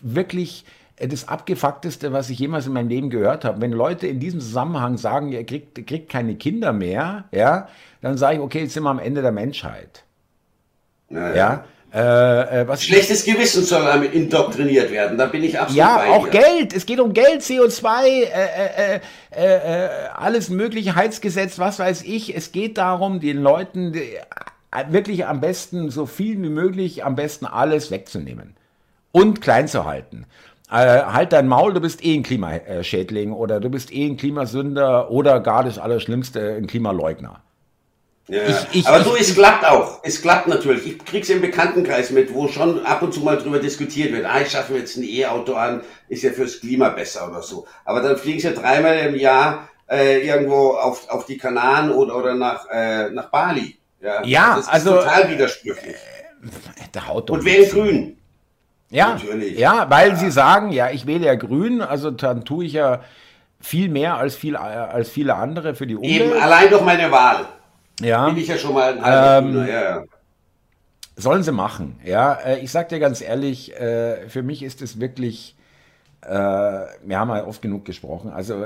[0.01, 0.65] wirklich
[0.97, 3.61] das abgefuckteste, was ich jemals in meinem Leben gehört habe.
[3.61, 7.67] Wenn Leute in diesem Zusammenhang sagen, ihr kriegt, ihr kriegt keine Kinder mehr, ja,
[8.01, 10.03] dann sage ich, okay, jetzt sind wir am Ende der Menschheit.
[11.09, 11.35] Naja.
[11.35, 11.65] Ja.
[11.93, 16.09] Äh, äh, was Schlechtes Gewissen soll damit indoktriniert werden, da bin ich absolut Ja, bei
[16.09, 16.39] auch dir.
[16.41, 18.99] Geld, es geht um Geld, CO2, äh, äh,
[19.31, 22.35] äh, alles mögliche, Heizgesetz, was weiß ich.
[22.35, 23.93] Es geht darum, den Leuten
[24.89, 28.55] wirklich am besten, so viel wie möglich, am besten alles wegzunehmen
[29.11, 30.25] und klein zu halten
[30.69, 35.11] äh, halt dein Maul, du bist eh ein Klimaschädling oder du bist eh ein Klimasünder
[35.11, 37.41] oder gar das Allerschlimmste, ein Klimaleugner.
[38.29, 39.99] Ja, ich, ich, aber ich, du, es klappt auch.
[40.03, 40.87] Es klappt natürlich.
[40.87, 44.25] Ich krieg's im Bekanntenkreis mit, wo schon ab und zu mal drüber diskutiert wird.
[44.25, 47.67] Ah, ich schaffe mir jetzt ein E-Auto an, ist ja fürs Klima besser oder so.
[47.83, 52.33] Aber dann fliegen sie dreimal im Jahr äh, irgendwo auf, auf die Kanaren oder, oder
[52.33, 53.77] nach, äh, nach Bali.
[54.01, 55.95] Ja, ja das ist also total widersprüchlich.
[55.95, 58.17] Äh, der haut und wählen grün.
[58.93, 59.57] Ja, Natürlich.
[59.57, 60.15] ja, weil ja.
[60.15, 63.01] sie sagen, ja, ich wähle ja grün, also dann tue ich ja
[63.59, 66.21] viel mehr als, viel, als viele andere für die Umwelt.
[66.21, 67.47] Eben, allein durch meine Wahl.
[67.99, 68.27] Ja.
[68.27, 70.03] Bin ich ja schon mal ein ähm, ja,
[71.15, 72.33] Sollen sie machen, ja.
[72.33, 75.55] Äh, ich sag dir ganz ehrlich, äh, für mich ist es wirklich,
[76.21, 78.63] äh, wir haben ja oft genug gesprochen, also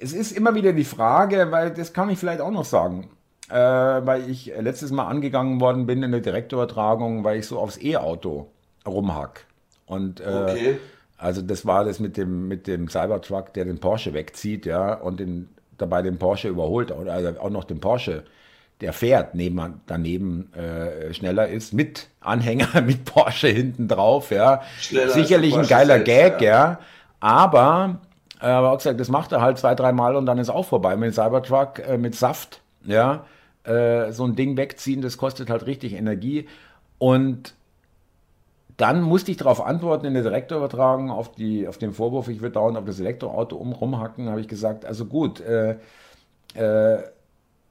[0.00, 3.10] es ist immer wieder die Frage, weil das kann ich vielleicht auch noch sagen,
[3.48, 8.50] weil ich letztes Mal angegangen worden bin in der Direktübertragung, weil ich so aufs E-Auto
[8.86, 9.46] rumhack.
[9.86, 10.78] Und äh, okay.
[11.18, 15.20] also das war das mit dem, mit dem Cybertruck, der den Porsche wegzieht, ja, und
[15.20, 18.24] den, dabei den Porsche überholt, oder also auch noch den Porsche
[18.80, 24.62] der fährt, neben, daneben äh, schneller ist, mit Anhänger, mit Porsche hinten drauf, ja.
[24.80, 26.48] Schneller Sicherlich ein geiler selbst, Gag, ja.
[26.50, 26.78] ja.
[27.20, 28.00] Aber,
[28.40, 30.96] äh, aber auch gesagt, das macht er halt zwei, dreimal und dann ist auch vorbei.
[30.96, 33.24] Mit Cybertruck, äh, mit Saft, ja,
[33.64, 36.46] äh, so ein Ding wegziehen, das kostet halt richtig Energie.
[36.98, 37.54] Und
[38.76, 42.54] dann musste ich darauf antworten in der Direktorübertragung auf, die, auf den Vorwurf, ich würde
[42.54, 45.76] dauernd auf das Elektroauto um, rumhacken, habe ich gesagt, also gut, äh,
[46.54, 47.02] äh,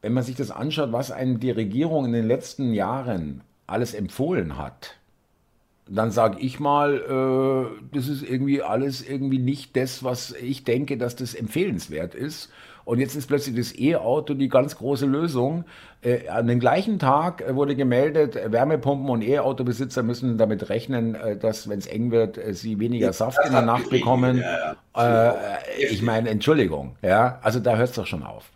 [0.02, 4.58] wenn man sich das anschaut, was einem die Regierung in den letzten Jahren alles empfohlen
[4.58, 4.96] hat,
[5.88, 10.98] dann sage ich mal, äh, das ist irgendwie alles irgendwie nicht das, was ich denke,
[10.98, 12.50] dass das empfehlenswert ist.
[12.86, 15.66] Und jetzt ist plötzlich das E-Auto die ganz große Lösung.
[16.02, 21.38] Äh, an dem gleichen Tag äh, wurde gemeldet, Wärmepumpen und E-Autobesitzer müssen damit rechnen, äh,
[21.38, 24.38] dass, wenn es eng wird, äh, sie weniger Saft in der Nacht bekommen.
[24.38, 25.32] Ja, ja.
[25.32, 28.50] Äh, ich meine, Entschuldigung, ja, also da hört es doch schon auf.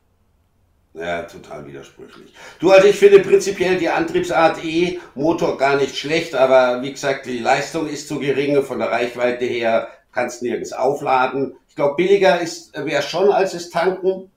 [0.94, 2.34] Ja, total widersprüchlich.
[2.60, 7.38] Du, also ich finde prinzipiell die Antriebsart E-Motor gar nicht schlecht, aber wie gesagt, die
[7.38, 11.56] Leistung ist zu gering, von der Reichweite her kannst nirgends aufladen.
[11.78, 14.32] Ich glaube, billiger ist wäre schon als das Tanken.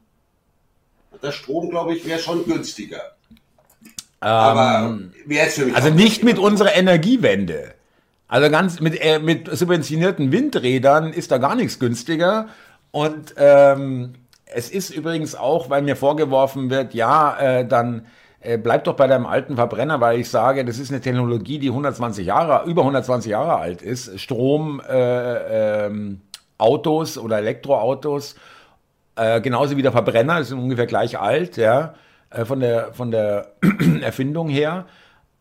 [1.23, 3.01] Der Strom, glaube ich, wäre schon günstiger.
[4.21, 7.73] Ähm, aber wäre für mich Also nicht mit unserer Energiewende.
[8.29, 12.49] Also ganz mit, äh, mit subventionierten Windrädern ist da gar nichts günstiger.
[12.91, 18.05] Und ähm, es ist übrigens auch, weil mir vorgeworfen wird, ja, äh, dann
[18.41, 21.69] äh, bleib doch bei deinem alten Verbrenner, weil ich sage, das ist eine Technologie, die
[21.69, 24.21] 120 Jahre, über 120 Jahre alt ist.
[24.21, 26.21] Strom, äh, ähm,
[26.61, 28.37] Autos oder Elektroautos,
[29.17, 31.95] äh, genauso wie der Verbrenner, sind ungefähr gleich alt, ja,
[32.31, 33.53] äh, von der, von der
[34.03, 34.87] Erfindung her.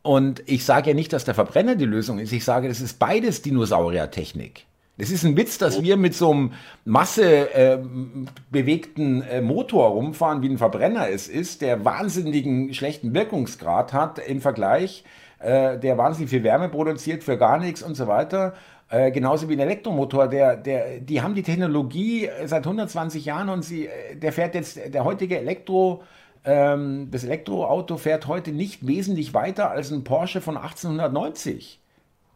[0.01, 2.32] Und ich sage ja nicht, dass der Verbrenner die Lösung ist.
[2.32, 4.65] Ich sage, das ist beides Dinosauriertechnik.
[5.01, 6.51] Es ist ein Witz, dass wir mit so einem
[6.84, 14.19] massebewegten äh, äh, Motor rumfahren, wie ein Verbrenner es ist, der wahnsinnigen schlechten Wirkungsgrad hat
[14.19, 15.05] im Vergleich,
[15.39, 18.55] äh, der wahnsinnig viel Wärme produziert für gar nichts und so weiter.
[18.89, 23.62] Äh, genauso wie ein Elektromotor, der, der, die haben die Technologie seit 120 Jahren und
[23.63, 26.04] sie, äh, der fährt jetzt, der heutige Elektro,
[26.43, 31.80] ähm, das Elektroauto fährt heute nicht wesentlich weiter als ein Porsche von 1890.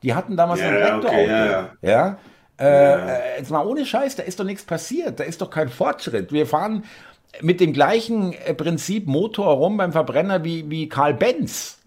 [0.04, 1.08] Die hatten damals yeah, ein Elektroauto.
[1.08, 1.70] Okay, ja.
[1.82, 2.18] ja?
[2.60, 2.98] Äh, ja.
[2.98, 6.32] Äh, jetzt mal ohne Scheiß, da ist doch nichts passiert, da ist doch kein Fortschritt.
[6.32, 6.84] Wir fahren
[7.42, 11.80] mit dem gleichen äh, Prinzip Motor rum beim Verbrenner wie, wie Karl Benz.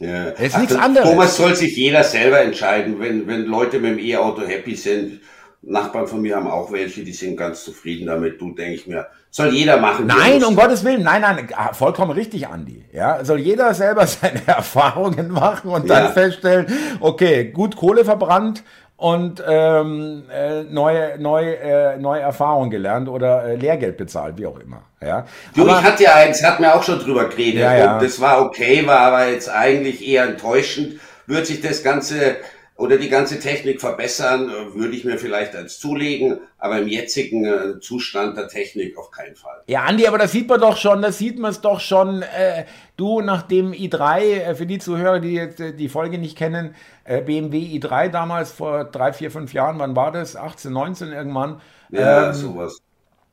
[0.00, 0.30] Ja.
[0.30, 1.08] Das ist Ach, nichts anderes.
[1.08, 5.20] Thomas soll sich jeder selber entscheiden, wenn, wenn Leute mit dem E-Auto happy sind.
[5.62, 8.40] Nachbarn von mir haben auch welche, die sind ganz zufrieden damit.
[8.40, 10.06] Du denke ich mir, soll jeder machen.
[10.06, 12.82] Nein, um Gottes Willen, nein, nein, ah, vollkommen richtig, Andi.
[12.92, 16.10] Ja, soll jeder selber seine Erfahrungen machen und dann ja.
[16.10, 16.66] feststellen,
[17.00, 18.64] okay, gut Kohle verbrannt,
[19.00, 24.58] und ähm, äh, neue, neue, äh, neue Erfahrungen gelernt oder äh, Lehrgeld bezahlt, wie auch
[24.58, 24.82] immer.
[25.00, 25.26] Ja.
[25.54, 27.62] Du, aber, ich hatte ja eins, hat mir auch schon drüber geredet.
[27.62, 27.94] Ja, ja.
[27.94, 31.00] Und das war okay, war aber jetzt eigentlich eher enttäuschend.
[31.26, 32.36] Wird sich das Ganze
[32.80, 37.44] oder die ganze Technik verbessern, äh, würde ich mir vielleicht als zulegen, aber im jetzigen
[37.44, 39.62] äh, Zustand der Technik auf keinen Fall.
[39.66, 42.22] Ja, Andi, aber das sieht man doch schon, das sieht man es doch schon.
[42.22, 42.64] Äh,
[42.96, 47.20] du nach dem i3, äh, für die Zuhörer, die jetzt die Folge nicht kennen, äh,
[47.20, 50.34] BMW i3 damals vor drei, vier, fünf Jahren, wann war das?
[50.34, 51.60] 18, 19 irgendwann.
[51.90, 52.78] Ja, ähm, sowas.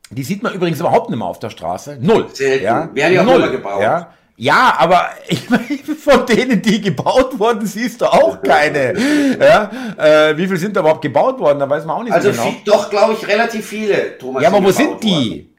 [0.10, 1.98] Die sieht man übrigens überhaupt nicht mehr auf der Straße.
[2.02, 2.28] Null.
[2.34, 2.66] Selten.
[2.66, 2.90] Ja?
[2.94, 3.36] Werden ja auch Null.
[3.36, 3.82] immer gebaut.
[3.82, 4.14] Ja?
[4.40, 5.66] Ja, aber ich meine,
[6.00, 8.94] von denen, die gebaut wurden, siehst du auch keine.
[9.40, 11.58] ja, äh, wie viel sind da überhaupt gebaut worden?
[11.60, 12.48] Da weiß man auch nicht also so genau.
[12.50, 14.44] Also doch, glaube ich, relativ viele, Thomas.
[14.44, 15.50] Ja, aber wo sind die?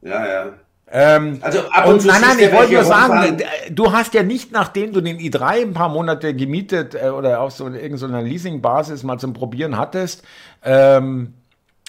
[0.00, 0.12] Worden.
[0.12, 0.52] Ja, ja.
[0.88, 4.52] Ähm, also ab und, und nein, nein, ich wollte nur sagen, du hast ja nicht,
[4.52, 9.18] nachdem du den i3 ein paar Monate gemietet äh, oder auf so irgendeiner Leasing-Basis mal
[9.18, 10.22] zum Probieren hattest,
[10.64, 11.34] ähm,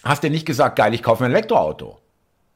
[0.04, 2.00] hast du nicht gesagt, geil, ich kaufe mir ein Elektroauto.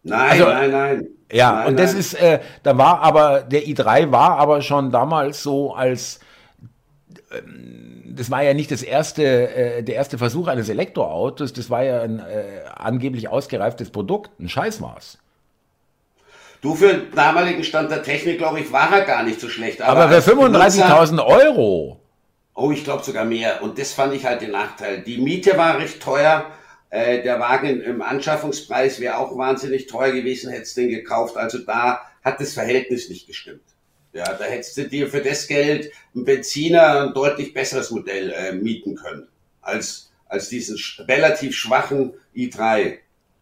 [0.03, 1.07] Nein, also, nein, nein.
[1.31, 5.43] Ja, nein, und das ist, äh, da war aber, der i3 war aber schon damals
[5.43, 6.19] so als,
[7.31, 11.83] ähm, das war ja nicht das erste, äh, der erste Versuch eines Elektroautos, das war
[11.83, 15.17] ja ein äh, angeblich ausgereiftes Produkt, ein Scheiß war's.
[16.61, 19.81] Du, für den damaligen Stand der Technik, glaube ich, war er gar nicht so schlecht.
[19.81, 21.99] Aber, aber für 35.000 Euro.
[22.53, 23.63] Oh, ich glaube sogar mehr.
[23.63, 25.01] Und das fand ich halt den Nachteil.
[25.01, 26.45] Die Miete war recht teuer.
[26.91, 31.37] Äh, der Wagen im Anschaffungspreis wäre auch wahnsinnig teuer gewesen, hättest du den gekauft.
[31.37, 33.63] Also da hat das Verhältnis nicht gestimmt.
[34.13, 38.51] Ja, da hättest du dir für das Geld ein Benziner ein deutlich besseres Modell äh,
[38.51, 39.29] mieten können
[39.61, 42.97] als, als diesen relativ schwachen i3,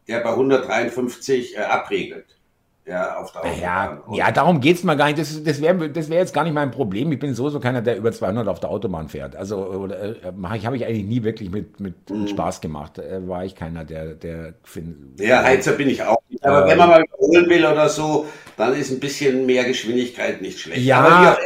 [0.07, 2.38] der bei 153 äh, abregelt
[2.85, 3.61] ja, auf der Autobahn.
[3.61, 5.19] Ja, ja darum geht's mal gar nicht.
[5.19, 7.11] Das, das wäre das wär jetzt gar nicht mein Problem.
[7.11, 9.35] Ich bin sowieso keiner, der über 200 auf der Autobahn fährt.
[9.35, 10.15] Also äh,
[10.55, 12.27] ich habe ich eigentlich nie wirklich mit, mit mhm.
[12.27, 12.97] Spaß gemacht.
[12.97, 16.89] Äh, war ich keiner, der, der find, Ja, Heizer bin ich auch Aber wenn man
[16.89, 18.25] mal überholen will oder so,
[18.57, 20.81] dann ist ein bisschen mehr Geschwindigkeit nicht schlecht.
[20.81, 21.37] Ja, aber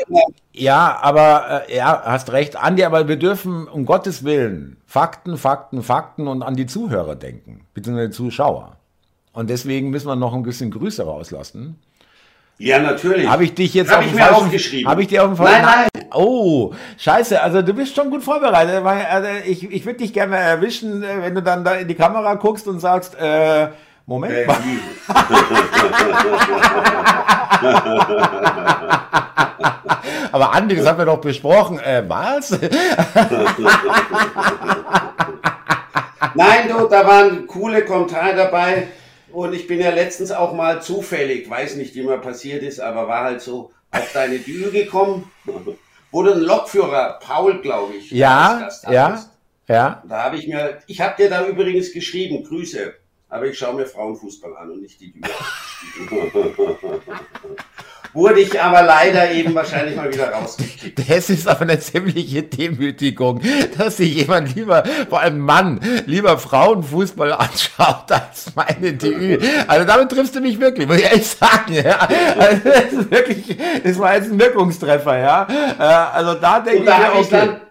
[0.53, 5.83] ja, aber äh, ja, hast recht, Andi, aber wir dürfen um Gottes Willen Fakten, Fakten,
[5.83, 8.77] Fakten und an die Zuhörer denken, beziehungsweise Zuschauer.
[9.33, 11.77] Und deswegen müssen wir noch ein bisschen Grüße rauslassen.
[12.59, 13.27] Ja, natürlich.
[13.27, 14.89] Habe ich dich jetzt Hab auf ich dem mir falschen- aufgeschrieben.
[14.91, 16.05] Habe ich dir auf dem Nein, falschen- nein.
[16.13, 17.41] Oh, scheiße.
[17.41, 18.85] Also du bist schon gut vorbereitet.
[18.85, 22.35] Also ich ich würde dich gerne erwischen, äh, wenn du dann da in die Kamera
[22.35, 23.69] guckst und sagst, äh,
[24.05, 24.57] Moment Äh, mal.
[30.31, 31.79] Aber Andi, das haben wir doch besprochen.
[31.79, 32.51] Äh, was?
[36.35, 38.87] Nein, du, da waren coole Kommentare dabei.
[39.33, 43.07] Und ich bin ja letztens auch mal zufällig, weiß nicht, wie mir passiert ist, aber
[43.07, 45.31] war halt so auf deine Düne gekommen,
[46.11, 49.31] wo du einen Lokführer, Paul, glaube ich, Ja, als Gast
[49.67, 50.03] ja, ja.
[50.07, 52.93] Da habe ich mir, ich habe dir da übrigens geschrieben, Grüße,
[53.29, 55.27] aber ich schaue mir Frauenfußball an und nicht die Düne.
[58.13, 61.09] Wurde ich aber leider eben wahrscheinlich mal wieder rausgekickt.
[61.09, 63.41] Das ist aber eine ziemliche Demütigung,
[63.77, 69.39] dass sich jemand lieber, vor allem Mann, lieber Frauenfußball anschaut als meine DÜ.
[69.67, 71.73] Also damit triffst du mich wirklich, muss ich ehrlich sagen.
[71.73, 72.07] Ja.
[72.37, 75.47] Also das ist wirklich, das war jetzt ein Wirkungstreffer, ja.
[75.79, 77.29] Äh, Also da denke Und ich da mir, ich okay.
[77.31, 77.61] dann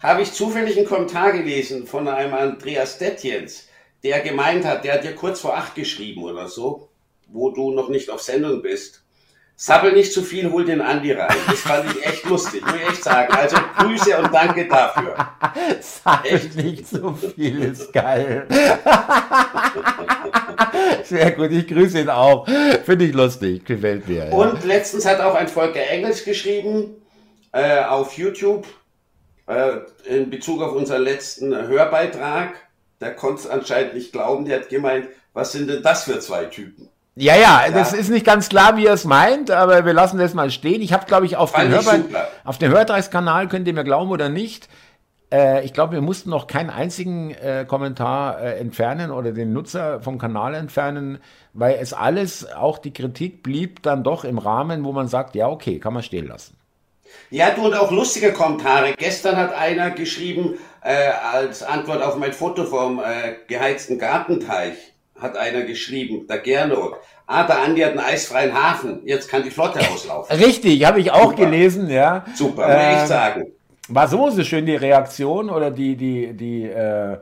[0.00, 3.68] habe ich zufällig einen Kommentar gelesen von einem Andreas Dettjens,
[4.04, 6.88] der gemeint hat, der hat dir kurz vor acht geschrieben oder so,
[7.28, 9.02] wo du noch nicht auf Sendung bist.
[9.60, 11.34] Sabbel nicht zu viel, hol den Andi rein.
[11.48, 13.34] Das fand ich echt lustig, muss ich echt sagen.
[13.34, 15.16] Also Grüße und danke dafür.
[15.80, 16.54] Sag Echt?
[16.54, 18.46] nicht so viel, ist geil.
[21.02, 22.46] Sehr gut, ich grüße ihn auch.
[22.84, 24.28] Finde ich lustig, gefällt mir.
[24.28, 24.32] ja.
[24.32, 26.94] Und letztens hat auch ein Volker Engels geschrieben
[27.50, 28.64] äh, auf YouTube
[29.48, 32.54] äh, in Bezug auf unseren letzten Hörbeitrag.
[33.00, 34.44] Der konnte es anscheinend nicht glauben.
[34.44, 36.88] Der hat gemeint, was sind denn das für zwei Typen?
[37.20, 40.34] Ja, ja, das ist nicht ganz klar, wie er es meint, aber wir lassen das
[40.34, 40.80] mal stehen.
[40.82, 42.28] Ich habe, glaube ich, auf dem, super.
[42.44, 44.68] auf dem Hörtreis-Kanal, könnt ihr mir glauben oder nicht,
[45.32, 50.00] äh, ich glaube, wir mussten noch keinen einzigen äh, Kommentar äh, entfernen oder den Nutzer
[50.00, 51.18] vom Kanal entfernen,
[51.52, 55.48] weil es alles, auch die Kritik blieb dann doch im Rahmen, wo man sagt, ja,
[55.48, 56.56] okay, kann man stehen lassen.
[57.30, 58.94] Ja, du und auch lustige Kommentare.
[58.96, 65.36] Gestern hat einer geschrieben, äh, als Antwort auf mein Foto vom äh, geheizten Gartenteich, hat
[65.36, 66.96] einer geschrieben, der Gernot.
[67.26, 69.00] Ah, der Andi hat einen eisfreien Hafen.
[69.04, 70.34] Jetzt kann die Flotte auslaufen.
[70.36, 71.44] Richtig, habe ich auch Super.
[71.44, 72.24] gelesen, ja.
[72.34, 73.46] Super, muss ich Ähm, echt sagen.
[73.88, 77.18] War so, so schön die Reaktion oder die, die, die äh,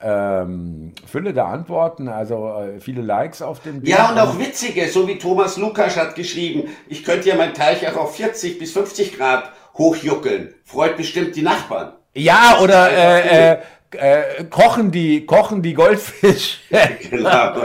[0.00, 3.88] ähm, Fülle der Antworten, also äh, viele Likes auf dem Bild.
[3.88, 7.86] Ja, und auch witzige, so wie Thomas Lukas hat geschrieben, ich könnte ja mein Teich
[7.88, 10.54] auch auf 40 bis 50 Grad hochjuckeln.
[10.64, 11.94] Freut bestimmt die Nachbarn.
[12.14, 13.58] Ja, oder äh,
[13.92, 16.58] äh, kochen die kochen die Goldfische.
[17.10, 17.54] Genau.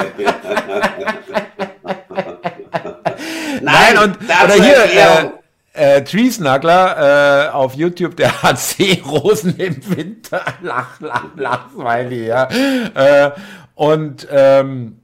[3.61, 5.31] Nein, und oder hier
[5.73, 10.41] äh, äh, Tree Snuggler äh, auf YouTube, der hat Seerosen im Winter.
[10.61, 12.47] Lach, lach, lach, Smiley, ja.
[12.93, 13.31] Äh,
[13.75, 14.99] und ähm,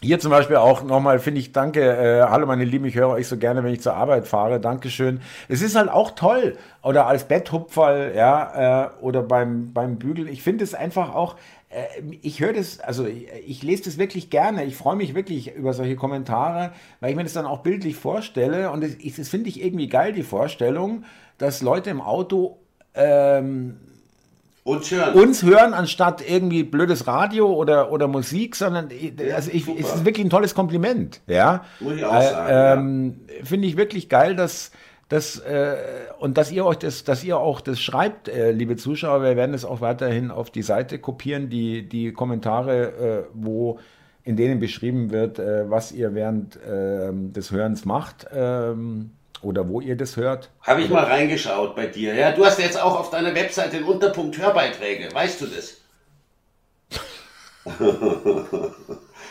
[0.00, 3.26] hier zum Beispiel auch nochmal, finde ich, danke, äh, hallo meine Lieben, ich höre euch
[3.26, 5.20] so gerne, wenn ich zur Arbeit fahre, Dankeschön.
[5.48, 10.28] Es ist halt auch toll, oder als Betthupferl, ja, äh, oder beim, beim Bügeln.
[10.28, 11.34] Ich finde es einfach auch,
[11.70, 11.84] äh,
[12.22, 15.72] ich höre das, also ich, ich lese das wirklich gerne, ich freue mich wirklich über
[15.72, 19.62] solche Kommentare, weil ich mir das dann auch bildlich vorstelle und das, das finde ich
[19.62, 21.04] irgendwie geil, die Vorstellung,
[21.38, 22.58] dass Leute im Auto
[22.94, 23.78] ähm,
[24.64, 25.14] Und hören.
[25.14, 28.90] uns hören, anstatt irgendwie blödes Radio oder, oder Musik, sondern
[29.34, 31.20] also ich, es ist wirklich ein tolles Kompliment.
[31.26, 31.64] Ja?
[31.80, 34.70] Muss ich auch sagen, Ähm, Finde ich wirklich geil, dass,
[35.08, 35.76] dass, äh,
[36.18, 39.22] und dass ihr euch das, dass ihr auch das schreibt, äh, liebe Zuschauer.
[39.22, 43.78] Wir werden es auch weiterhin auf die Seite kopieren, die, die Kommentare, äh, wo
[44.22, 49.80] in denen beschrieben wird, äh, was ihr während ähm, des Hörens macht ähm, oder wo
[49.80, 50.50] ihr das hört.
[50.62, 52.14] Habe ich mal reingeschaut bei dir.
[52.14, 55.08] Ja, du hast jetzt auch auf deiner Webseite den Unterpunkt Hörbeiträge.
[55.12, 55.76] Weißt du das?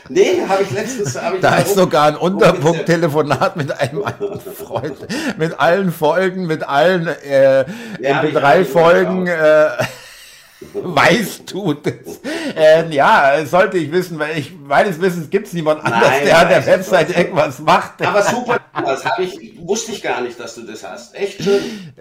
[0.09, 1.21] nee, habe ich letztens.
[1.21, 2.57] Hab ich Da ist sogar ein rumgezippt.
[2.57, 4.97] Unterpunkt-Telefonat mit einem alten Freund,
[5.37, 7.65] mit allen Folgen, mit allen äh,
[7.99, 9.27] Ja, hab ich MP3 auch Folgen.
[9.27, 9.69] Äh,
[10.73, 11.93] weißt du das?
[12.55, 16.39] Äh, ja, sollte ich wissen, weil ich meines Wissens gibt es niemand anders, Nein, der
[16.39, 18.01] an der Website irgendwas macht.
[18.01, 21.13] Aber super, das habe ich, wusste ich gar nicht, dass du das hast.
[21.15, 21.93] Echt schön.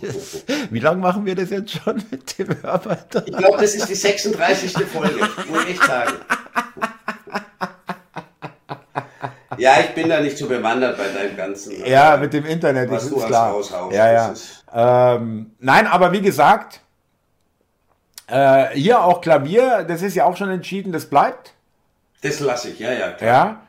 [0.70, 3.26] Wie lange machen wir das jetzt schon mit dem Arbeiter?
[3.26, 4.72] Ich glaube, das ist die 36.
[4.86, 6.12] Folge, muss ich echt sagen.
[9.56, 11.84] Ja, ich bin da nicht so bewandert bei deinem ganzen.
[11.84, 13.50] Ja, mit dem Internet, Was du ist als klar.
[13.52, 14.34] raushaust, ja, ja.
[15.16, 16.80] Ähm, nein, aber wie gesagt,
[18.28, 21.54] äh, hier auch Klavier, das ist ja auch schon entschieden, das bleibt.
[22.22, 23.10] Das lasse ich, ja, ja.
[23.12, 23.28] Klar.
[23.28, 23.60] Ja.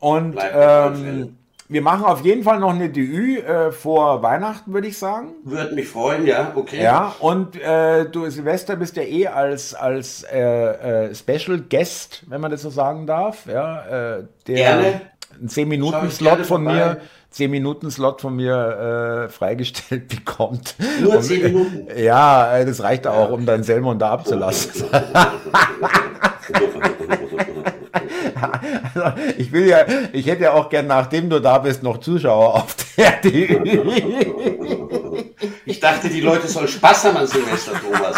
[0.00, 1.36] Und ähm,
[1.68, 5.30] wir machen auf jeden Fall noch eine DÜ äh, vor Weihnachten, würde ich sagen.
[5.44, 6.82] Würde mich freuen, ja, okay.
[6.82, 10.40] Ja, und äh, du, Silvester, bist ja eh als, als äh,
[11.08, 13.46] äh, Special Guest, wenn man das so sagen darf.
[13.46, 15.00] Ja, äh, der, Gerne.
[15.40, 17.00] Ein 10-Minuten-Slot von mir.
[17.32, 20.74] 10-Minuten-Slot von mir äh, freigestellt bekommt.
[21.00, 21.88] Nur 10 Minuten?
[21.96, 24.84] Ja, äh, das reicht auch, um dann Selmon da abzulassen.
[28.94, 32.54] also, ich will ja, ich hätte ja auch gern, nachdem du da bist, noch Zuschauer
[32.54, 33.62] auf der TV.
[35.64, 38.16] Ich dachte, die Leute sollen Spaß haben an Silvester, Thomas.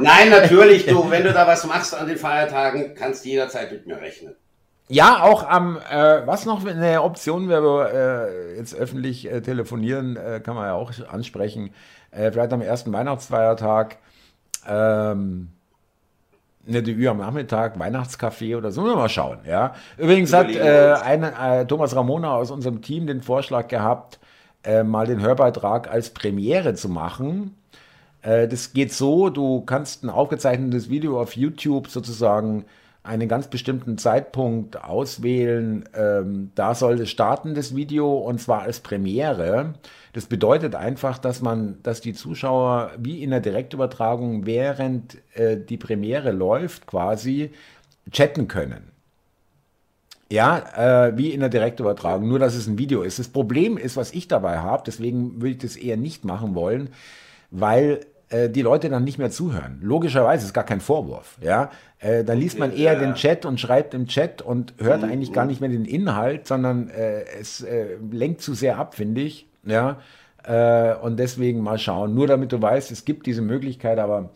[0.00, 3.86] Nein, natürlich, du, wenn du da was machst an den Feiertagen, kannst du jederzeit mit
[3.86, 4.36] mir rechnen.
[4.88, 10.40] Ja, auch am, äh, was noch eine Option wäre, äh, jetzt öffentlich äh, telefonieren, äh,
[10.40, 11.70] kann man ja auch ansprechen.
[12.12, 13.96] Äh, vielleicht am ersten Weihnachtsfeiertag
[14.68, 15.48] ähm,
[16.68, 19.38] eine Debüt am Nachmittag, Weihnachtscafé oder so, mal schauen.
[19.44, 19.74] Ja.
[19.96, 24.18] Übrigens hat äh, eine, äh, Thomas Ramona aus unserem Team den Vorschlag gehabt,
[24.84, 27.54] mal den Hörbeitrag als Premiere zu machen.
[28.22, 32.64] Das geht so, du kannst ein aufgezeichnetes Video auf YouTube sozusagen
[33.06, 35.88] einen ganz bestimmten Zeitpunkt auswählen.
[35.94, 39.74] Ähm, da soll es starten, das Video, und zwar als Premiere.
[40.12, 45.76] Das bedeutet einfach, dass man, dass die Zuschauer wie in der Direktübertragung während äh, die
[45.76, 47.50] Premiere läuft quasi
[48.10, 48.90] chatten können.
[50.28, 53.18] Ja, äh, wie in der Direktübertragung, nur dass es ein Video ist.
[53.18, 56.90] Das Problem ist, was ich dabei habe, deswegen würde ich das eher nicht machen wollen,
[57.50, 59.78] weil äh, die Leute dann nicht mehr zuhören.
[59.82, 61.38] Logischerweise ist gar kein Vorwurf.
[61.40, 61.70] Ja,
[62.00, 62.98] äh, da liest man eher ja.
[62.98, 65.10] den Chat und schreibt im Chat und hört mhm.
[65.10, 69.20] eigentlich gar nicht mehr den Inhalt, sondern äh, es äh, lenkt zu sehr ab, finde
[69.20, 69.46] ich.
[69.64, 70.00] Ja,
[70.42, 72.14] äh, und deswegen mal schauen.
[72.14, 74.30] Nur damit du weißt, es gibt diese Möglichkeit, aber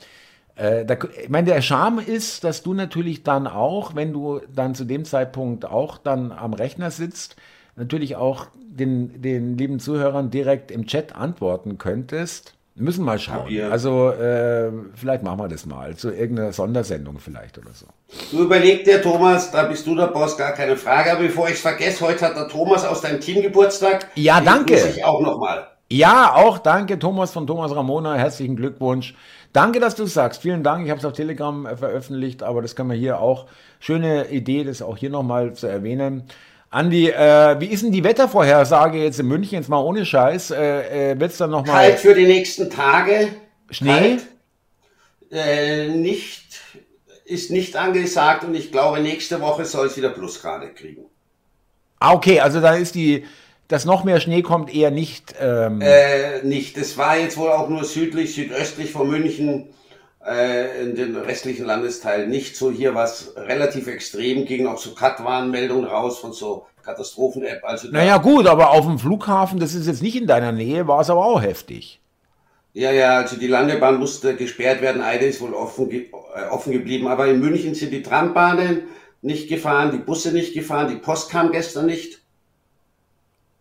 [0.56, 4.84] da, ich meine, der Charme ist, dass du natürlich dann auch, wenn du dann zu
[4.84, 7.36] dem Zeitpunkt auch dann am Rechner sitzt,
[7.76, 12.56] natürlich auch den, den lieben Zuhörern direkt im Chat antworten könntest.
[12.76, 13.50] Müssen mal schauen.
[13.50, 13.68] Ja.
[13.68, 15.96] Also äh, vielleicht machen wir das mal.
[15.96, 17.86] Zu irgendeiner Sondersendung vielleicht oder so.
[18.30, 21.12] Du überleg dir, Thomas, da bist du der Boss, gar keine Frage.
[21.12, 24.08] Aber bevor ich es vergesse, heute hat der Thomas aus deinem Team Geburtstag.
[24.14, 24.76] Ja, danke.
[24.76, 25.66] Ich auch nochmal.
[25.90, 28.14] Ja, auch danke, Thomas von Thomas Ramona.
[28.14, 29.14] Herzlichen Glückwunsch.
[29.52, 30.42] Danke, dass du es sagst.
[30.42, 30.84] Vielen Dank.
[30.84, 33.46] Ich habe es auf Telegram äh, veröffentlicht, aber das kann man hier auch.
[33.80, 36.24] Schöne Idee, das auch hier nochmal zu erwähnen.
[36.70, 40.52] Andi, äh, wie ist denn die Wettervorhersage jetzt in München, jetzt mal ohne Scheiß?
[40.52, 41.88] Äh, äh, Wird es dann nochmal.
[41.88, 43.28] Kalt für die nächsten Tage.
[43.70, 44.18] Schnee?
[45.32, 46.60] Äh, nicht,
[47.24, 51.06] ist nicht angesagt und ich glaube, nächste Woche soll es wieder Plusgrade kriegen.
[51.98, 53.26] Ah, okay, also da ist die,
[53.66, 55.34] dass noch mehr Schnee kommt, eher nicht.
[55.40, 56.76] Ähm äh, nicht.
[56.76, 59.68] Das war jetzt wohl auch nur südlich, südöstlich von München
[60.26, 62.70] äh, in den restlichen Landesteilen nicht so.
[62.70, 67.64] Hier was relativ extrem, gingen auch so Cut-Warnmeldungen raus von so Katastrophen-App.
[67.64, 71.00] Also naja gut, aber auf dem Flughafen, das ist jetzt nicht in deiner Nähe, war
[71.00, 72.00] es aber auch heftig.
[72.72, 76.72] Ja, ja, also die Landebahn musste gesperrt werden, eine ist wohl offen, ge äh, offen
[76.72, 78.84] geblieben, aber in München sind die Trambahnen
[79.22, 82.22] nicht gefahren, die Busse nicht gefahren, die Post kam gestern nicht.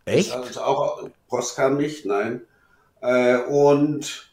[0.05, 0.32] Echt?
[0.32, 2.41] Also auch Post kam nicht, nein.
[3.01, 4.28] Äh, und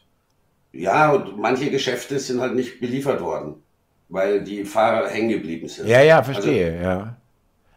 [0.71, 3.55] ja, und manche Geschäfte sind halt nicht beliefert worden,
[4.09, 5.87] weil die Fahrer hängen geblieben sind.
[5.87, 7.15] Ja, ja, verstehe, also, ja.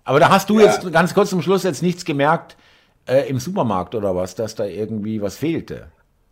[0.05, 0.67] Aber da hast du ja.
[0.67, 2.57] jetzt ganz kurz zum Schluss jetzt nichts gemerkt
[3.07, 5.89] äh, im Supermarkt oder was, dass da irgendwie was fehlte.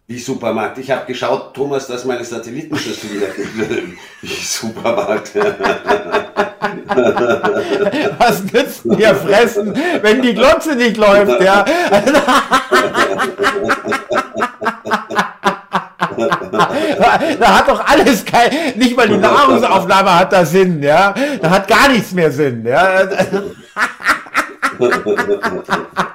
[0.06, 0.78] Wie Supermarkt?
[0.78, 3.26] Ich habe geschaut, Thomas, dass meine Satellitenschüssel wieder
[4.22, 5.34] Wie Supermarkt?
[8.18, 11.64] was nützt mir fressen, wenn die Glotze nicht läuft, ja?
[16.18, 21.14] da hat doch alles kein, nicht mal die Nahrungsaufnahme hat da Sinn, ja.
[21.40, 23.02] Da hat gar nichts mehr Sinn, ja.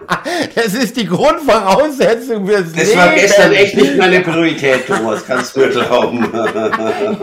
[0.56, 2.90] Das ist die Grundvoraussetzung fürs das Leben.
[2.90, 6.32] Das war gestern echt nicht meine Priorität, Thomas, kannst du mir glauben.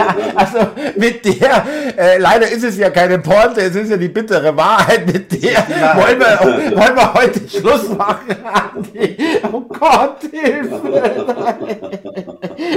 [0.01, 0.59] Ja, also
[0.97, 1.65] mit der,
[1.97, 5.67] äh, leider ist es ja keine Porte, es ist ja die bittere Wahrheit, mit der
[5.97, 8.37] wollen wir, wollen wir heute Schluss machen.
[9.53, 11.57] Oh Gott, Hilfe.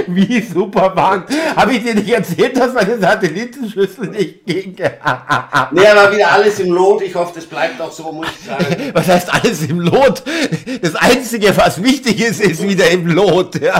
[0.06, 1.32] Wie Supermarkt.
[1.56, 4.76] Habe ich dir nicht erzählt, dass meine Satellitenschüssel nicht ging?
[4.76, 7.02] nee, aber wieder alles im Lot.
[7.02, 8.90] Ich hoffe, das bleibt auch so, muss ich sagen.
[8.92, 9.93] Was heißt alles im Lot?
[10.82, 13.60] Das Einzige, was wichtig ist, ist wieder im Lot.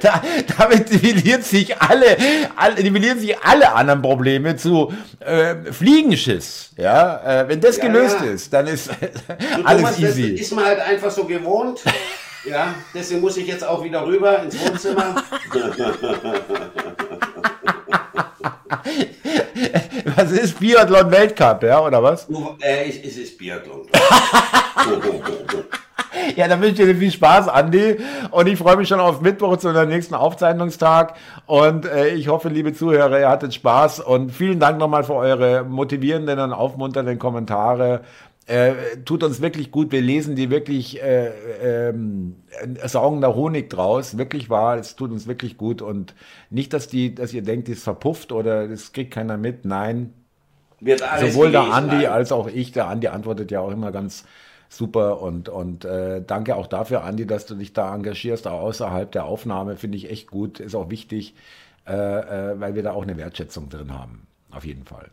[0.00, 0.22] Da,
[0.58, 2.16] damit nivelliert sich alle,
[2.56, 6.70] alle, nivellieren sich alle anderen Probleme zu äh, Fliegenschiss.
[6.76, 8.30] Ja, äh, wenn das ja, gelöst ja.
[8.30, 8.90] ist, dann ist
[9.64, 10.32] alles Thomas, easy.
[10.32, 11.80] Das ist man halt einfach so gewohnt.
[12.48, 15.22] Ja, deswegen muss ich jetzt auch wieder rüber ins Wohnzimmer.
[20.16, 22.28] was ist Biathlon Weltcup, ja, oder was?
[22.60, 23.86] Äh, es ist Biathlon.
[26.36, 27.96] Ja, dann wünsche ich dir viel Spaß, Andi.
[28.30, 31.14] Und ich freue mich schon auf Mittwoch zu unserem nächsten Aufzeichnungstag.
[31.46, 34.00] Und äh, ich hoffe, liebe Zuhörer, ihr hattet Spaß.
[34.00, 38.02] Und vielen Dank nochmal für eure motivierenden und aufmunternden Kommentare.
[38.50, 39.92] Äh, tut uns wirklich gut.
[39.92, 41.94] Wir lesen die wirklich, äh, äh,
[42.84, 44.18] saugen da Honig draus.
[44.18, 44.76] Wirklich wahr.
[44.76, 45.82] Es tut uns wirklich gut.
[45.82, 46.16] Und
[46.50, 49.64] nicht, dass die, dass ihr denkt, die ist verpufft oder das kriegt keiner mit.
[49.64, 50.12] Nein.
[50.80, 52.06] Wird alles Sowohl der Andi nein.
[52.06, 52.72] als auch ich.
[52.72, 54.24] Der Andi antwortet ja auch immer ganz
[54.68, 59.12] super und, und äh, danke auch dafür, Andi, dass du dich da engagierst, auch außerhalb
[59.12, 61.34] der Aufnahme, finde ich echt gut, ist auch wichtig,
[61.86, 65.10] äh, äh, weil wir da auch eine Wertschätzung drin haben, auf jeden Fall.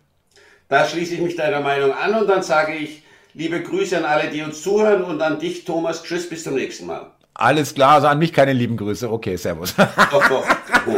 [0.70, 3.02] Da schließe ich mich deiner Meinung an und dann sage ich
[3.38, 6.04] liebe Grüße an alle, die uns zuhören und an dich, Thomas.
[6.04, 7.12] Tschüss, bis zum nächsten Mal.
[7.36, 9.12] Alles klar, also an mich keine lieben Grüße.
[9.12, 9.76] Okay, servus.
[9.76, 10.44] Doch, doch.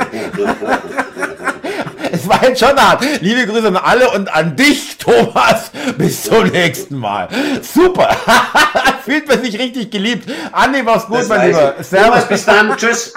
[2.12, 3.04] es war jetzt schon hart.
[3.20, 5.72] Liebe Grüße an alle und an dich, Thomas.
[5.98, 7.28] Bis zum nächsten Mal.
[7.62, 8.16] Super.
[9.04, 10.32] Fühlt man sich richtig geliebt.
[10.54, 11.76] Anni, mach's gut, das mein Lieber.
[11.82, 12.08] Servus.
[12.08, 12.78] Thomas, bis dann.
[12.78, 13.14] Tschüss.